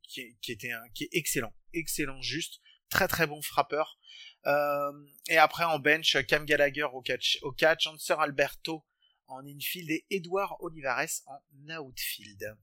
était 0.47 0.71
un, 0.71 0.89
qui 0.93 1.05
est 1.05 1.09
excellent, 1.13 1.53
excellent 1.73 2.21
juste, 2.21 2.61
très 2.89 3.07
très 3.07 3.25
bon 3.25 3.41
frappeur. 3.41 3.97
Et 5.27 5.37
après 5.37 5.65
en 5.65 5.79
bench, 5.79 6.17
Cam 6.27 6.45
Gallagher 6.45 6.87
au 6.93 7.01
catch, 7.01 7.39
au 7.41 7.51
catch, 7.51 7.89
Alberto 8.17 8.85
en 9.27 9.45
infield 9.45 9.89
et 9.89 10.05
Edouard 10.09 10.55
Olivares 10.61 11.21
en 11.25 11.77
outfield. 11.77 12.57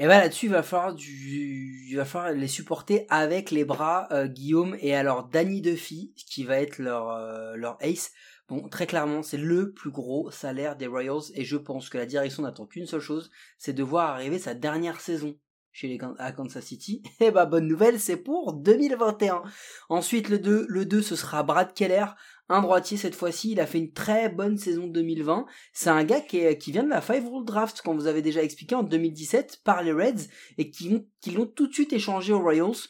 Et 0.00 0.06
bah 0.06 0.20
là-dessus, 0.20 0.46
il 0.46 0.52
va 0.52 0.62
falloir 0.62 0.94
du, 0.94 1.84
il 1.88 1.96
va 1.96 2.04
falloir 2.04 2.32
les 2.32 2.46
supporter 2.46 3.04
avec 3.08 3.50
les 3.50 3.64
bras, 3.64 4.06
euh, 4.12 4.28
Guillaume. 4.28 4.76
Et 4.80 4.94
alors, 4.94 5.24
Danny 5.24 5.60
Duffy, 5.60 6.14
qui 6.14 6.44
va 6.44 6.60
être 6.60 6.78
leur, 6.78 7.10
euh, 7.10 7.56
leur 7.56 7.76
ace. 7.82 8.12
Bon, 8.48 8.68
très 8.68 8.86
clairement, 8.86 9.24
c'est 9.24 9.38
le 9.38 9.72
plus 9.72 9.90
gros 9.90 10.30
salaire 10.30 10.76
des 10.76 10.86
Royals. 10.86 11.32
Et 11.34 11.44
je 11.44 11.56
pense 11.56 11.88
que 11.88 11.98
la 11.98 12.06
direction 12.06 12.44
n'attend 12.44 12.64
qu'une 12.64 12.86
seule 12.86 13.00
chose, 13.00 13.32
c'est 13.58 13.72
de 13.72 13.82
voir 13.82 14.10
arriver 14.10 14.38
sa 14.38 14.54
dernière 14.54 15.00
saison 15.00 15.36
chez 15.72 15.88
les 15.88 15.98
à 16.18 16.30
Kansas 16.30 16.64
City. 16.64 17.02
Et 17.20 17.32
bah, 17.32 17.46
bonne 17.46 17.66
nouvelle, 17.66 17.98
c'est 17.98 18.16
pour 18.16 18.52
2021. 18.52 19.42
Ensuite, 19.88 20.28
le 20.28 20.38
2, 20.38 20.66
le 20.68 20.86
2, 20.86 21.02
ce 21.02 21.16
sera 21.16 21.42
Brad 21.42 21.74
Keller. 21.74 22.06
Un 22.48 22.62
droitier 22.62 22.96
cette 22.96 23.14
fois-ci, 23.14 23.52
il 23.52 23.60
a 23.60 23.66
fait 23.66 23.78
une 23.78 23.92
très 23.92 24.28
bonne 24.30 24.56
saison 24.56 24.86
2020. 24.86 25.46
C'est 25.72 25.90
un 25.90 26.04
gars 26.04 26.20
qui, 26.20 26.72
vient 26.72 26.84
de 26.84 26.88
la 26.88 27.02
Five 27.02 27.28
Rule 27.28 27.44
Draft, 27.44 27.82
qu'on 27.82 27.94
vous 27.94 28.06
avait 28.06 28.22
déjà 28.22 28.42
expliqué 28.42 28.74
en 28.74 28.82
2017 28.82 29.60
par 29.64 29.82
les 29.82 29.92
Reds, 29.92 30.28
et 30.56 30.70
qui 30.70 30.88
l'ont 31.32 31.46
tout 31.46 31.66
de 31.66 31.74
suite 31.74 31.92
échangé 31.92 32.32
aux 32.32 32.40
Royals. 32.40 32.88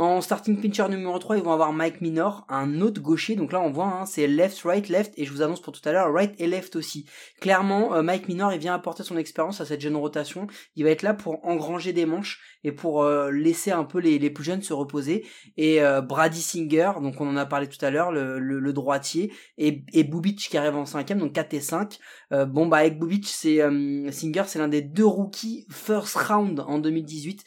En 0.00 0.22
starting 0.22 0.58
pitcher 0.58 0.88
numéro 0.88 1.18
3, 1.18 1.36
ils 1.36 1.42
vont 1.42 1.52
avoir 1.52 1.74
Mike 1.74 2.00
Minor, 2.00 2.46
un 2.48 2.80
autre 2.80 3.02
gaucher. 3.02 3.36
Donc 3.36 3.52
là, 3.52 3.60
on 3.60 3.70
voit, 3.70 3.84
hein, 3.84 4.06
c'est 4.06 4.26
left, 4.26 4.62
right, 4.62 4.88
left. 4.88 5.12
Et 5.18 5.26
je 5.26 5.30
vous 5.30 5.42
annonce 5.42 5.60
pour 5.60 5.74
tout 5.74 5.86
à 5.86 5.92
l'heure, 5.92 6.10
right 6.10 6.34
et 6.40 6.46
left 6.46 6.74
aussi. 6.74 7.04
Clairement, 7.38 7.92
euh, 7.92 8.00
Mike 8.00 8.26
Minor, 8.26 8.50
il 8.50 8.58
vient 8.58 8.72
apporter 8.72 9.02
son 9.02 9.18
expérience 9.18 9.60
à 9.60 9.66
cette 9.66 9.82
jeune 9.82 9.96
rotation. 9.96 10.46
Il 10.74 10.84
va 10.84 10.90
être 10.90 11.02
là 11.02 11.12
pour 11.12 11.46
engranger 11.46 11.92
des 11.92 12.06
manches 12.06 12.40
et 12.64 12.72
pour 12.72 13.02
euh, 13.02 13.30
laisser 13.30 13.72
un 13.72 13.84
peu 13.84 13.98
les, 13.98 14.18
les 14.18 14.30
plus 14.30 14.42
jeunes 14.42 14.62
se 14.62 14.72
reposer. 14.72 15.26
Et 15.58 15.82
euh, 15.82 16.00
Brady 16.00 16.40
Singer, 16.40 16.92
donc 17.02 17.20
on 17.20 17.28
en 17.28 17.36
a 17.36 17.44
parlé 17.44 17.68
tout 17.68 17.84
à 17.84 17.90
l'heure, 17.90 18.10
le, 18.10 18.38
le, 18.38 18.58
le 18.58 18.72
droitier. 18.72 19.34
Et, 19.58 19.84
et 19.92 20.02
Bubic 20.02 20.48
qui 20.48 20.56
arrive 20.56 20.76
en 20.76 20.86
cinquième, 20.86 21.18
donc 21.18 21.34
4 21.34 21.52
et 21.52 21.60
5. 21.60 21.98
Euh, 22.32 22.46
bon, 22.46 22.64
bah 22.68 22.78
avec 22.78 22.98
Bubic, 22.98 23.28
c'est 23.28 23.60
euh, 23.60 24.10
Singer, 24.10 24.44
c'est 24.46 24.60
l'un 24.60 24.68
des 24.68 24.80
deux 24.80 25.04
rookies 25.04 25.66
first 25.70 26.16
round 26.16 26.60
en 26.60 26.78
2018. 26.78 27.44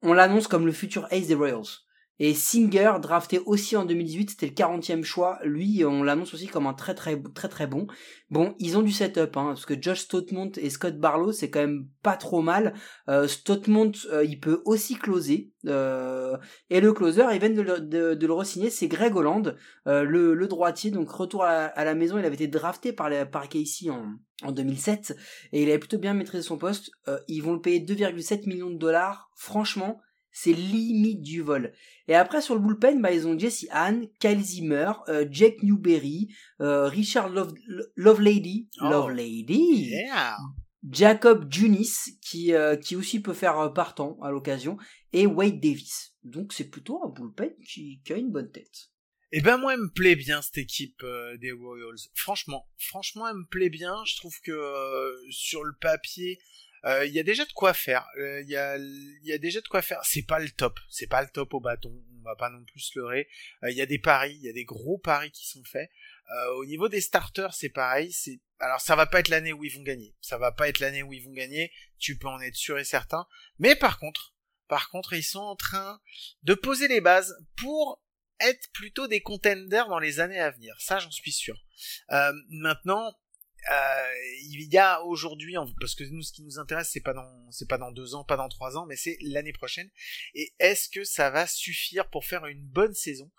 On 0.00 0.14
l'annonce 0.14 0.48
comme 0.48 0.64
le 0.64 0.72
futur 0.72 1.06
ace 1.10 1.26
des 1.26 1.34
Royals. 1.34 1.82
Et 2.22 2.34
Singer, 2.34 2.92
drafté 3.00 3.38
aussi 3.46 3.78
en 3.78 3.86
2018, 3.86 4.30
c'était 4.30 4.46
le 4.46 4.52
40e 4.52 5.02
choix. 5.02 5.38
Lui, 5.42 5.84
on 5.86 6.02
l'annonce 6.02 6.34
aussi 6.34 6.46
comme 6.46 6.66
un 6.66 6.74
très 6.74 6.94
très 6.94 7.20
très 7.34 7.48
très 7.48 7.66
bon. 7.66 7.86
Bon, 8.30 8.54
ils 8.58 8.76
ont 8.76 8.82
du 8.82 8.92
setup, 8.92 9.36
hein, 9.38 9.46
parce 9.46 9.64
que 9.64 9.74
Josh 9.80 10.00
Stotmont 10.00 10.52
et 10.58 10.68
Scott 10.68 10.98
Barlow, 10.98 11.32
c'est 11.32 11.48
quand 11.48 11.60
même 11.60 11.88
pas 12.02 12.16
trop 12.16 12.42
mal. 12.42 12.74
Euh, 13.08 13.26
euh, 13.48 14.24
il 14.24 14.38
peut 14.38 14.60
aussi 14.66 14.96
closer. 14.96 15.50
Euh, 15.66 16.36
et 16.68 16.80
le 16.80 16.92
closer, 16.92 17.24
ils 17.32 17.40
viennent 17.40 17.54
de 17.54 17.62
le, 17.62 17.80
de, 17.80 18.68
c'est 18.70 18.88
Greg 18.88 19.16
Holland, 19.16 19.56
euh, 19.86 20.02
le, 20.02 20.46
droitier. 20.46 20.90
Donc 20.90 21.10
retour 21.10 21.44
à, 21.44 21.64
à 21.64 21.84
la 21.84 21.94
maison, 21.94 22.18
il 22.18 22.24
avait 22.26 22.34
été 22.34 22.48
drafté 22.48 22.92
par, 22.92 23.08
les, 23.08 23.24
par 23.24 23.48
Casey 23.48 23.88
en, 23.88 24.14
en 24.42 24.52
2007, 24.52 25.16
et 25.52 25.62
il 25.62 25.68
avait 25.68 25.78
plutôt 25.78 25.98
bien 25.98 26.14
maîtrisé 26.14 26.42
son 26.42 26.58
poste. 26.58 26.90
Euh, 27.08 27.18
ils 27.28 27.42
vont 27.42 27.54
le 27.54 27.60
payer 27.60 27.80
2,7 27.80 28.46
millions 28.46 28.70
de 28.70 28.78
dollars. 28.78 29.30
Franchement, 29.34 30.00
c'est 30.32 30.52
limite 30.52 31.22
du 31.22 31.42
vol. 31.42 31.72
Et 32.08 32.14
après 32.14 32.40
sur 32.40 32.54
le 32.54 32.60
bullpen, 32.60 33.00
bah 33.00 33.12
ils 33.12 33.26
ont 33.26 33.38
Jesse 33.38 33.66
Hahn, 33.70 34.06
Kyle 34.20 34.42
Zimmer, 34.42 34.92
euh, 35.08 35.26
Jake 35.30 35.62
Newberry, 35.62 36.28
euh, 36.60 36.86
Richard 36.86 37.28
Love, 37.28 37.54
Lovelady, 37.96 38.68
Oh. 38.80 38.88
Lovelady, 38.90 39.90
Yeah. 39.90 40.36
Jacob 40.88 41.52
Junis 41.52 41.92
qui 42.22 42.54
euh, 42.54 42.76
qui 42.76 42.96
aussi 42.96 43.20
peut 43.20 43.34
faire 43.34 43.72
partant 43.74 44.18
à 44.22 44.30
l'occasion 44.30 44.78
et 45.12 45.26
Wade 45.26 45.60
Davis. 45.60 46.14
Donc 46.22 46.52
c'est 46.52 46.70
plutôt 46.70 47.04
un 47.04 47.08
bullpen 47.10 47.52
qui, 47.66 48.00
qui 48.04 48.12
a 48.12 48.16
une 48.16 48.30
bonne 48.30 48.50
tête. 48.50 48.88
Eh 49.32 49.42
ben 49.42 49.58
moi 49.58 49.74
elle 49.74 49.80
me 49.80 49.92
plaît 49.92 50.16
bien 50.16 50.42
cette 50.42 50.58
équipe 50.58 51.04
des 51.40 51.52
Royals. 51.52 52.08
Franchement, 52.14 52.66
franchement 52.78 53.28
elle 53.28 53.36
me 53.36 53.46
plaît 53.48 53.70
bien. 53.70 53.94
Je 54.06 54.16
trouve 54.16 54.34
que 54.42 55.14
sur 55.30 55.62
le 55.62 55.74
papier, 55.80 56.38
il 56.84 57.12
y 57.12 57.18
a 57.18 57.22
déjà 57.22 57.44
de 57.44 57.52
quoi 57.52 57.74
faire. 57.74 58.06
Euh, 58.18 58.40
Il 58.42 58.48
y 58.48 58.56
a 58.56 58.76
y 58.78 59.32
a 59.32 59.38
déjà 59.38 59.60
de 59.60 59.68
quoi 59.68 59.82
faire. 59.82 60.00
C'est 60.04 60.26
pas 60.26 60.38
le 60.38 60.50
top, 60.50 60.78
c'est 60.88 61.06
pas 61.06 61.22
le 61.22 61.28
top 61.28 61.54
au 61.54 61.60
bâton. 61.60 61.92
On 62.20 62.22
va 62.22 62.36
pas 62.36 62.50
non 62.50 62.64
plus 62.64 62.80
se 62.80 62.98
leurrer. 62.98 63.28
Euh, 63.64 63.70
Il 63.70 63.76
y 63.76 63.82
a 63.82 63.86
des 63.86 63.98
paris, 63.98 64.34
il 64.34 64.42
y 64.42 64.48
a 64.48 64.52
des 64.52 64.64
gros 64.64 64.98
paris 64.98 65.30
qui 65.30 65.46
sont 65.46 65.64
faits. 65.64 65.90
Euh, 66.32 66.54
au 66.54 66.64
niveau 66.64 66.88
des 66.88 67.00
starters, 67.00 67.54
c'est 67.54 67.68
pareil. 67.70 68.12
C'est 68.12 68.40
alors 68.58 68.80
ça 68.80 68.94
va 68.94 69.06
pas 69.06 69.20
être 69.20 69.28
l'année 69.28 69.52
où 69.52 69.64
ils 69.64 69.74
vont 69.74 69.82
gagner. 69.82 70.14
Ça 70.20 70.38
va 70.38 70.52
pas 70.52 70.68
être 70.68 70.80
l'année 70.80 71.02
où 71.02 71.12
ils 71.12 71.24
vont 71.24 71.32
gagner. 71.32 71.72
Tu 71.98 72.16
peux 72.18 72.28
en 72.28 72.40
être 72.40 72.56
sûr 72.56 72.78
et 72.78 72.84
certain. 72.84 73.26
Mais 73.58 73.74
par 73.74 73.98
contre, 73.98 74.34
par 74.68 74.90
contre, 74.90 75.14
ils 75.14 75.24
sont 75.24 75.40
en 75.40 75.56
train 75.56 76.00
de 76.44 76.54
poser 76.54 76.88
les 76.88 77.00
bases 77.00 77.34
pour 77.56 78.02
être 78.38 78.70
plutôt 78.72 79.06
des 79.06 79.20
contenders 79.20 79.88
dans 79.88 79.98
les 79.98 80.20
années 80.20 80.38
à 80.38 80.50
venir. 80.50 80.74
Ça, 80.78 80.98
j'en 80.98 81.10
suis 81.10 81.32
sûr. 81.32 81.56
Euh, 82.10 82.32
maintenant, 82.48 83.08
euh, 83.08 83.12
il 84.42 84.68
y 84.72 84.78
a 84.78 85.02
aujourd'hui, 85.02 85.54
parce 85.80 85.94
que 85.94 86.04
nous, 86.04 86.22
ce 86.22 86.32
qui 86.32 86.42
nous 86.42 86.58
intéresse, 86.58 86.90
c'est 86.92 87.00
pas 87.00 87.12
dans, 87.12 87.50
c'est 87.50 87.68
pas 87.68 87.78
dans 87.78 87.92
deux 87.92 88.14
ans, 88.14 88.24
pas 88.24 88.36
dans 88.36 88.48
trois 88.48 88.76
ans, 88.76 88.86
mais 88.86 88.96
c'est 88.96 89.16
l'année 89.20 89.52
prochaine. 89.52 89.88
Et 90.34 90.52
est-ce 90.58 90.88
que 90.88 91.04
ça 91.04 91.30
va 91.30 91.46
suffire 91.46 92.08
pour 92.10 92.24
faire 92.24 92.46
une 92.46 92.62
bonne 92.62 92.94
saison? 92.94 93.30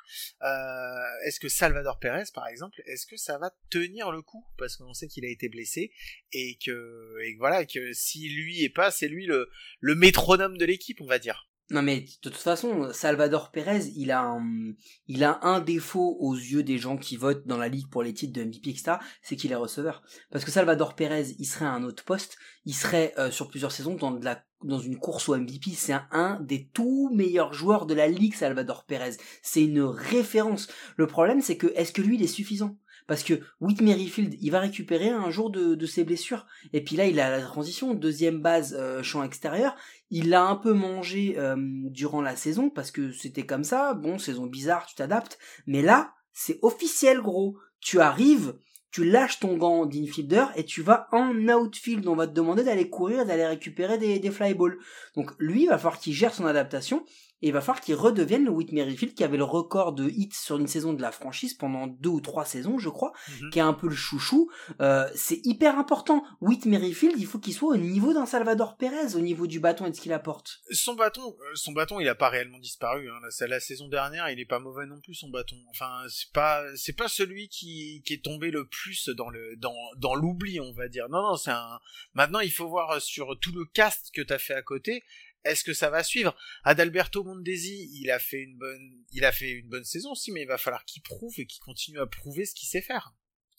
Euh, 0.41 1.25
Est-ce 1.25 1.39
que 1.39 1.49
Salvador 1.49 1.99
Perez, 1.99 2.25
par 2.33 2.47
exemple, 2.47 2.81
est-ce 2.85 3.05
que 3.05 3.17
ça 3.17 3.37
va 3.37 3.51
tenir 3.69 4.11
le 4.11 4.21
coup? 4.21 4.45
Parce 4.57 4.75
qu'on 4.75 4.93
sait 4.93 5.07
qu'il 5.07 5.25
a 5.25 5.29
été 5.29 5.49
blessé 5.49 5.91
et 6.31 6.57
que, 6.63 7.17
et 7.23 7.35
voilà, 7.37 7.65
que 7.65 7.93
si 7.93 8.29
lui 8.29 8.63
est 8.63 8.69
pas, 8.69 8.91
c'est 8.91 9.07
lui 9.07 9.25
le, 9.25 9.49
le 9.79 9.95
métronome 9.95 10.57
de 10.57 10.65
l'équipe, 10.65 11.01
on 11.01 11.07
va 11.07 11.19
dire. 11.19 11.47
Non 11.71 11.81
mais 11.81 12.01
de 12.01 12.29
toute 12.29 12.35
façon, 12.35 12.91
Salvador 12.91 13.49
Perez, 13.51 13.85
il 13.95 14.11
a 14.11 14.21
un, 14.23 14.73
il 15.07 15.23
a 15.23 15.39
un 15.43 15.61
défaut 15.61 16.17
aux 16.19 16.35
yeux 16.35 16.63
des 16.63 16.77
gens 16.77 16.97
qui 16.97 17.15
votent 17.15 17.47
dans 17.47 17.57
la 17.57 17.69
ligue 17.69 17.89
pour 17.89 18.03
les 18.03 18.13
titres 18.13 18.33
de 18.33 18.43
MVP 18.43 18.71
etc. 18.71 18.97
c'est 19.21 19.37
qu'il 19.37 19.53
est 19.53 19.55
receveur. 19.55 20.03
Parce 20.31 20.43
que 20.43 20.51
Salvador 20.51 20.95
Perez, 20.95 21.33
il 21.39 21.45
serait 21.45 21.65
à 21.65 21.71
un 21.71 21.83
autre 21.83 22.03
poste, 22.03 22.37
il 22.65 22.75
serait 22.75 23.13
euh, 23.17 23.31
sur 23.31 23.49
plusieurs 23.49 23.71
saisons 23.71 23.95
dans 23.95 24.11
de 24.11 24.23
la 24.23 24.43
dans 24.63 24.79
une 24.79 24.99
course 24.99 25.27
au 25.29 25.35
MVP, 25.35 25.71
c'est 25.71 25.95
un, 26.11 26.39
des 26.41 26.67
tout 26.67 27.09
meilleurs 27.13 27.53
joueurs 27.53 27.85
de 27.85 27.95
la 27.95 28.07
ligue, 28.07 28.35
Salvador 28.35 28.85
Perez. 28.85 29.17
C'est 29.41 29.63
une 29.63 29.81
référence. 29.81 30.67
Le 30.97 31.07
problème, 31.07 31.41
c'est 31.41 31.57
que 31.57 31.73
est-ce 31.75 31.91
que 31.91 32.01
lui, 32.01 32.15
il 32.15 32.21
est 32.21 32.27
suffisant? 32.27 32.77
Parce 33.11 33.23
que 33.23 33.41
Whit 33.59 33.81
Merrifield, 33.81 34.37
il 34.39 34.51
va 34.51 34.61
récupérer 34.61 35.09
un 35.09 35.29
jour 35.31 35.49
de, 35.49 35.85
ses 35.85 36.05
blessures. 36.05 36.45
Et 36.71 36.81
puis 36.81 36.95
là, 36.95 37.07
il 37.07 37.19
a 37.19 37.29
la 37.29 37.41
transition, 37.41 37.93
deuxième 37.93 38.39
base 38.39 38.73
euh, 38.79 39.03
champ 39.03 39.21
extérieur. 39.21 39.75
Il 40.11 40.29
l'a 40.29 40.45
un 40.45 40.55
peu 40.55 40.71
mangé 40.71 41.35
euh, 41.37 41.57
durant 41.89 42.21
la 42.21 42.37
saison 42.37 42.69
parce 42.69 42.89
que 42.89 43.11
c'était 43.11 43.45
comme 43.45 43.65
ça. 43.65 43.95
Bon, 43.95 44.17
saison 44.17 44.45
bizarre, 44.45 44.85
tu 44.85 44.95
t'adaptes. 44.95 45.39
Mais 45.67 45.81
là, 45.81 46.13
c'est 46.31 46.59
officiel, 46.61 47.19
gros. 47.19 47.57
Tu 47.81 47.99
arrives, 47.99 48.55
tu 48.91 49.03
lâches 49.03 49.41
ton 49.41 49.57
gant 49.57 49.85
d'infielder 49.85 50.45
et 50.55 50.63
tu 50.63 50.81
vas 50.81 51.09
en 51.11 51.35
outfield. 51.49 52.07
On 52.07 52.15
va 52.15 52.27
te 52.27 52.33
demander 52.33 52.63
d'aller 52.63 52.89
courir, 52.89 53.25
d'aller 53.25 53.45
récupérer 53.45 53.97
des, 53.97 54.19
des 54.19 54.31
flyballs. 54.31 54.77
Donc 55.17 55.31
lui, 55.37 55.63
il 55.63 55.67
va 55.67 55.77
falloir 55.77 55.99
qu'il 55.99 56.13
gère 56.13 56.33
son 56.33 56.45
adaptation 56.45 57.03
et 57.41 57.48
il 57.48 57.53
va 57.53 57.62
falloir 57.62 57.81
qu'il 57.81 57.95
redevienne 57.95 58.45
le 58.45 58.51
Whit 58.51 58.71
Merrifield 58.71 59.15
qui 59.15 59.24
avait 59.24 59.38
le 59.38 59.43
record 59.43 59.93
de 59.93 60.07
hits 60.07 60.29
sur 60.33 60.57
une 60.57 60.67
saison 60.67 60.93
de 60.93 61.01
la 61.01 61.12
franchise 61.12 61.53
pendant 61.53 61.88
deux 61.88 62.10
ou 62.10 62.21
trois 62.21 62.45
saisons, 62.45 62.77
je 62.77 62.89
crois, 62.89 63.13
mhm. 63.41 63.50
qui 63.50 63.60
est 63.60 63.63
un 63.63 63.74
peu 63.74 63.88
le 63.88 63.95
chouchou. 63.95 64.51
Euh, 64.79 65.10
c'est 65.15 65.41
hyper 65.43 65.79
important. 65.79 66.24
Whit 66.39 66.65
Merrifield, 66.65 67.15
il 67.17 67.25
faut 67.25 67.39
qu'il 67.39 67.53
soit 67.53 67.74
au 67.74 67.77
niveau 67.77 68.13
d'un 68.13 68.25
Salvador 68.25 68.77
Perez, 68.77 69.15
au 69.15 69.21
niveau 69.21 69.48
du 69.48 69.60
bâton 69.60 69.86
et 69.86 69.91
de 69.91 69.95
ce 69.95 70.01
qu'il 70.01 70.13
apporte. 70.13 70.62
Son 70.71 70.93
bâton, 70.93 71.21
euh, 71.21 71.55
son 71.55 71.71
bâton, 71.71 72.00
il 72.00 72.07
a 72.07 72.15
pas 72.15 72.29
réellement 72.29 72.60
disparu. 72.60 73.10
Hein. 73.10 73.19
La, 73.39 73.48
la, 73.48 73.60
saison 73.60 73.88
dernière, 73.88 74.29
il 74.29 74.39
est 74.39 74.45
pas 74.45 74.60
mauvais 74.60 74.86
non 74.86 75.00
plus 75.00 75.15
son 75.15 75.29
bâton. 75.29 75.57
Enfin, 75.69 76.03
c'est 76.10 76.31
pas, 76.31 76.63
c'est 76.75 76.95
pas 76.95 77.07
celui 77.07 77.50
qui, 77.50 78.03
qui 78.05 78.13
est 78.13 78.24
tombé 78.24 78.51
le 78.51 78.67
plus 78.67 79.10
dans 79.10 79.29
le, 79.29 79.55
dans, 79.57 79.75
dans 79.98 80.13
l'oubli, 80.13 80.60
on 80.60 80.74
va 80.74 80.88
dire. 80.88 81.10
Non, 81.10 81.21
non, 81.21 81.36
c'est 81.38 81.51
un. 81.51 81.79
Maintenant, 82.13 82.39
il 82.39 82.51
faut 82.51 82.67
voir 82.67 83.01
sur 83.01 83.38
tout 83.39 83.51
le 83.51 83.65
cast 83.65 84.12
que 84.13 84.21
t'as 84.21 84.38
fait 84.38 84.53
à 84.53 84.62
côté 84.62 85.03
est-ce 85.43 85.63
que 85.63 85.74
ça 85.74 85.89
va 85.89 86.03
suivre? 86.03 86.36
Adalberto 86.63 87.24
Mondesi, 87.24 87.89
il 88.01 88.12
a 88.12 88.19
fait 88.19 88.41
une 88.41 88.57
bonne, 88.57 88.91
il 89.12 89.25
a 89.25 89.31
fait 89.31 89.51
une 89.51 89.69
bonne 89.69 89.83
saison 89.83 90.12
aussi, 90.12 90.31
mais 90.31 90.41
il 90.41 90.48
va 90.48 90.57
falloir 90.57 90.86
qu'il 90.86 91.01
prouve 91.01 91.33
et 91.38 91.45
qu'il 91.45 91.62
continue 91.62 92.00
à 92.00 92.05
prouver 92.05 92.45
ce 92.45 92.53
qu'il 92.53 92.67
sait 92.67 92.81
faire. 92.81 93.13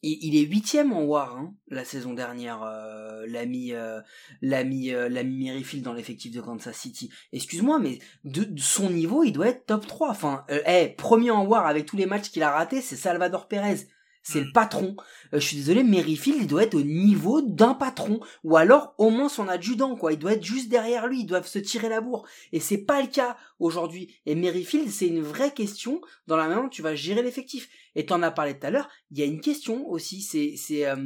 Il, 0.04 0.34
est 0.34 0.46
huitième 0.46 0.92
en 0.92 1.04
War 1.04 1.36
hein, 1.36 1.54
la 1.68 1.84
saison 1.84 2.12
dernière, 2.12 2.64
euh, 2.64 3.24
l'ami 3.28 3.72
euh, 3.72 4.00
l'ami 4.40 4.92
euh, 4.92 5.08
l'ami 5.08 5.48
dans 5.76 5.92
l'effectif 5.92 6.32
de 6.32 6.40
Kansas 6.40 6.76
City. 6.76 7.08
Excuse-moi, 7.32 7.78
mais 7.78 8.00
de, 8.24 8.48
son 8.60 8.90
niveau, 8.90 9.22
il 9.22 9.30
doit 9.30 9.46
être 9.46 9.64
top 9.64 9.86
3. 9.86 10.10
Enfin, 10.10 10.44
eh, 10.66 10.88
premier 10.98 11.30
en 11.30 11.44
War 11.46 11.68
avec 11.68 11.86
tous 11.86 11.96
les 11.96 12.06
matchs 12.06 12.30
qu'il 12.30 12.42
a 12.42 12.50
ratés, 12.50 12.80
c'est 12.80 12.96
Salvador 12.96 13.46
Perez 13.46 13.86
c'est 14.22 14.40
le 14.40 14.46
hmm. 14.46 14.52
patron. 14.52 14.96
Euh, 15.34 15.40
je 15.40 15.46
suis 15.46 15.56
désolé, 15.56 15.82
Merrifield, 15.82 16.42
il 16.42 16.46
doit 16.46 16.62
être 16.62 16.74
au 16.74 16.82
niveau 16.82 17.42
d'un 17.42 17.74
patron, 17.74 18.20
ou 18.44 18.56
alors 18.56 18.94
au 18.98 19.10
moins 19.10 19.28
son 19.28 19.48
adjudant, 19.48 19.96
quoi. 19.96 20.12
Il 20.12 20.18
doit 20.18 20.32
être 20.32 20.44
juste 20.44 20.68
derrière 20.68 21.06
lui, 21.06 21.20
ils 21.20 21.26
doivent 21.26 21.46
se 21.46 21.58
tirer 21.58 21.88
la 21.88 22.00
bourre. 22.00 22.26
Et 22.52 22.60
c'est 22.60 22.84
pas 22.84 23.02
le 23.02 23.08
cas 23.08 23.36
aujourd'hui. 23.58 24.14
Et 24.26 24.34
Merrifield, 24.34 24.90
c'est 24.90 25.08
une 25.08 25.22
vraie 25.22 25.52
question 25.52 26.00
dans 26.26 26.36
la 26.36 26.48
manière 26.48 26.62
dont 26.62 26.68
tu 26.68 26.82
vas 26.82 26.94
gérer 26.94 27.22
l'effectif. 27.22 27.68
Et 27.94 28.06
t'en 28.06 28.22
as 28.22 28.30
parlé 28.30 28.58
tout 28.58 28.66
à 28.66 28.70
l'heure, 28.70 28.88
il 29.10 29.18
y 29.18 29.22
a 29.22 29.26
une 29.26 29.40
question 29.40 29.88
aussi, 29.88 30.22
c'est 30.22 30.54
c'est 30.56 30.86
euh, 30.86 30.96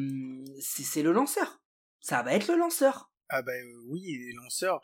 c'est 0.61 1.03
le 1.03 1.13
lanceur. 1.13 1.61
Ça 2.01 2.23
va 2.23 2.35
être 2.35 2.49
le 2.49 2.57
lanceur. 2.57 3.11
Ah 3.29 3.43
bah 3.43 3.53
euh, 3.53 3.83
oui, 3.87 4.03
les 4.03 4.33
lanceurs. 4.33 4.81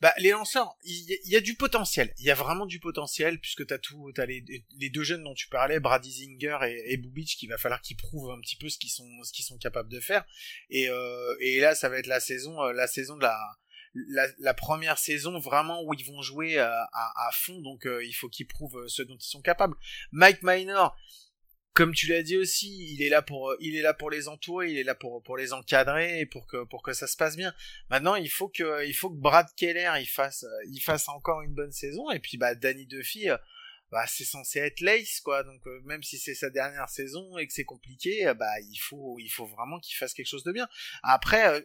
Bah 0.00 0.14
les 0.18 0.30
lanceurs, 0.30 0.76
il 0.84 1.18
y, 1.24 1.36
a 1.36 1.40
du 1.40 1.54
potentiel. 1.54 2.14
Il 2.18 2.24
y 2.24 2.30
a 2.30 2.34
vraiment 2.34 2.66
du 2.66 2.80
potentiel 2.80 3.38
puisque 3.40 3.66
t'as 3.66 3.78
tout, 3.78 4.10
t'as 4.14 4.24
les, 4.24 4.42
les 4.78 4.90
deux 4.90 5.02
jeunes 5.02 5.22
dont 5.22 5.34
tu 5.34 5.48
parlais, 5.48 5.80
Brady 5.80 6.10
Zinger 6.10 6.58
et, 6.62 6.94
et 6.94 7.24
qu'il 7.24 7.48
va 7.48 7.58
falloir 7.58 7.82
qu'ils 7.82 7.96
prouvent 7.96 8.30
un 8.30 8.40
petit 8.40 8.56
peu 8.56 8.68
ce 8.68 8.78
qu'ils 8.78 8.90
sont, 8.90 9.08
ce 9.22 9.32
qu'ils 9.32 9.44
sont 9.44 9.58
capables 9.58 9.90
de 9.90 10.00
faire. 10.00 10.24
Et 10.70 10.88
euh, 10.88 11.36
et 11.40 11.60
là, 11.60 11.74
ça 11.74 11.88
va 11.88 11.98
être 11.98 12.06
la 12.06 12.20
saison, 12.20 12.62
euh, 12.62 12.72
la 12.72 12.86
saison 12.86 13.16
de 13.16 13.22
la 13.22 13.38
la, 14.38 14.54
première 14.54 14.98
saison 14.98 15.38
vraiment 15.38 15.84
où 15.84 15.94
ils 15.94 16.04
vont 16.04 16.20
jouer 16.20 16.58
à, 16.58 16.88
à, 16.92 17.28
à 17.28 17.30
fond, 17.32 17.60
donc 17.60 17.86
il 17.86 18.12
faut 18.12 18.28
qu'ils 18.28 18.48
prouvent 18.48 18.88
ce 18.88 19.02
dont 19.02 19.16
ils 19.16 19.24
sont 19.24 19.40
capables. 19.40 19.76
Mike 20.10 20.42
Minor, 20.42 20.96
comme 21.74 21.92
tu 21.92 22.06
l'as 22.06 22.22
dit 22.22 22.36
aussi, 22.36 22.94
il 22.94 23.02
est 23.02 23.08
là 23.08 23.20
pour 23.20 23.54
il 23.60 23.76
est 23.76 23.82
là 23.82 23.94
pour 23.94 24.08
les 24.08 24.28
entourer, 24.28 24.70
il 24.70 24.78
est 24.78 24.84
là 24.84 24.94
pour 24.94 25.22
pour 25.22 25.36
les 25.36 25.52
encadrer 25.52 26.20
et 26.20 26.26
pour 26.26 26.46
que 26.46 26.64
pour 26.64 26.82
que 26.82 26.92
ça 26.92 27.08
se 27.08 27.16
passe 27.16 27.36
bien. 27.36 27.52
Maintenant, 27.90 28.14
il 28.14 28.30
faut 28.30 28.48
que 28.48 28.86
il 28.86 28.94
faut 28.94 29.10
que 29.10 29.20
Brad 29.20 29.48
Keller 29.56 29.92
il 30.00 30.06
fasse 30.06 30.46
il 30.70 30.80
fasse 30.80 31.08
encore 31.08 31.42
une 31.42 31.52
bonne 31.52 31.72
saison 31.72 32.10
et 32.12 32.20
puis 32.20 32.38
bah 32.38 32.54
Danny 32.54 32.86
Duffy 32.86 33.26
bah 33.90 34.06
c'est 34.06 34.24
censé 34.24 34.60
être 34.60 34.80
Lace 34.80 35.20
quoi. 35.20 35.42
Donc 35.42 35.66
euh, 35.66 35.80
même 35.84 36.02
si 36.02 36.18
c'est 36.18 36.34
sa 36.34 36.48
dernière 36.48 36.88
saison 36.88 37.36
et 37.38 37.46
que 37.46 37.52
c'est 37.52 37.64
compliqué, 37.64 38.32
bah 38.38 38.60
il 38.60 38.78
faut 38.78 39.18
il 39.18 39.28
faut 39.28 39.46
vraiment 39.46 39.80
qu'il 39.80 39.96
fasse 39.96 40.14
quelque 40.14 40.28
chose 40.28 40.44
de 40.44 40.52
bien. 40.52 40.68
Après 41.02 41.46
euh, 41.48 41.60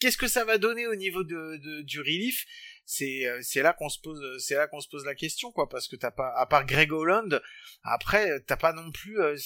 qu'est-ce 0.00 0.18
que 0.18 0.28
ça 0.28 0.44
va 0.44 0.58
donner 0.58 0.88
au 0.88 0.96
niveau 0.96 1.22
de 1.22 1.82
du 1.82 2.00
relief? 2.00 2.46
C'est 2.84 3.26
euh, 3.26 3.38
c'est 3.42 3.62
là 3.62 3.72
qu'on 3.72 3.88
se 3.88 3.98
pose 4.00 4.20
c'est 4.38 4.54
là 4.54 4.66
qu'on 4.66 4.80
se 4.80 4.88
pose 4.88 5.04
la 5.04 5.14
question 5.14 5.52
quoi 5.52 5.68
parce 5.68 5.86
que 5.88 5.96
t'as 5.96 6.10
pas 6.10 6.32
à 6.36 6.46
part 6.46 6.66
Greg 6.66 6.92
Holland 6.92 7.40
après 7.84 8.40
t'as 8.46 8.56
pas 8.56 8.72
non 8.72 8.90
plus 8.90 9.20
euh, 9.20 9.36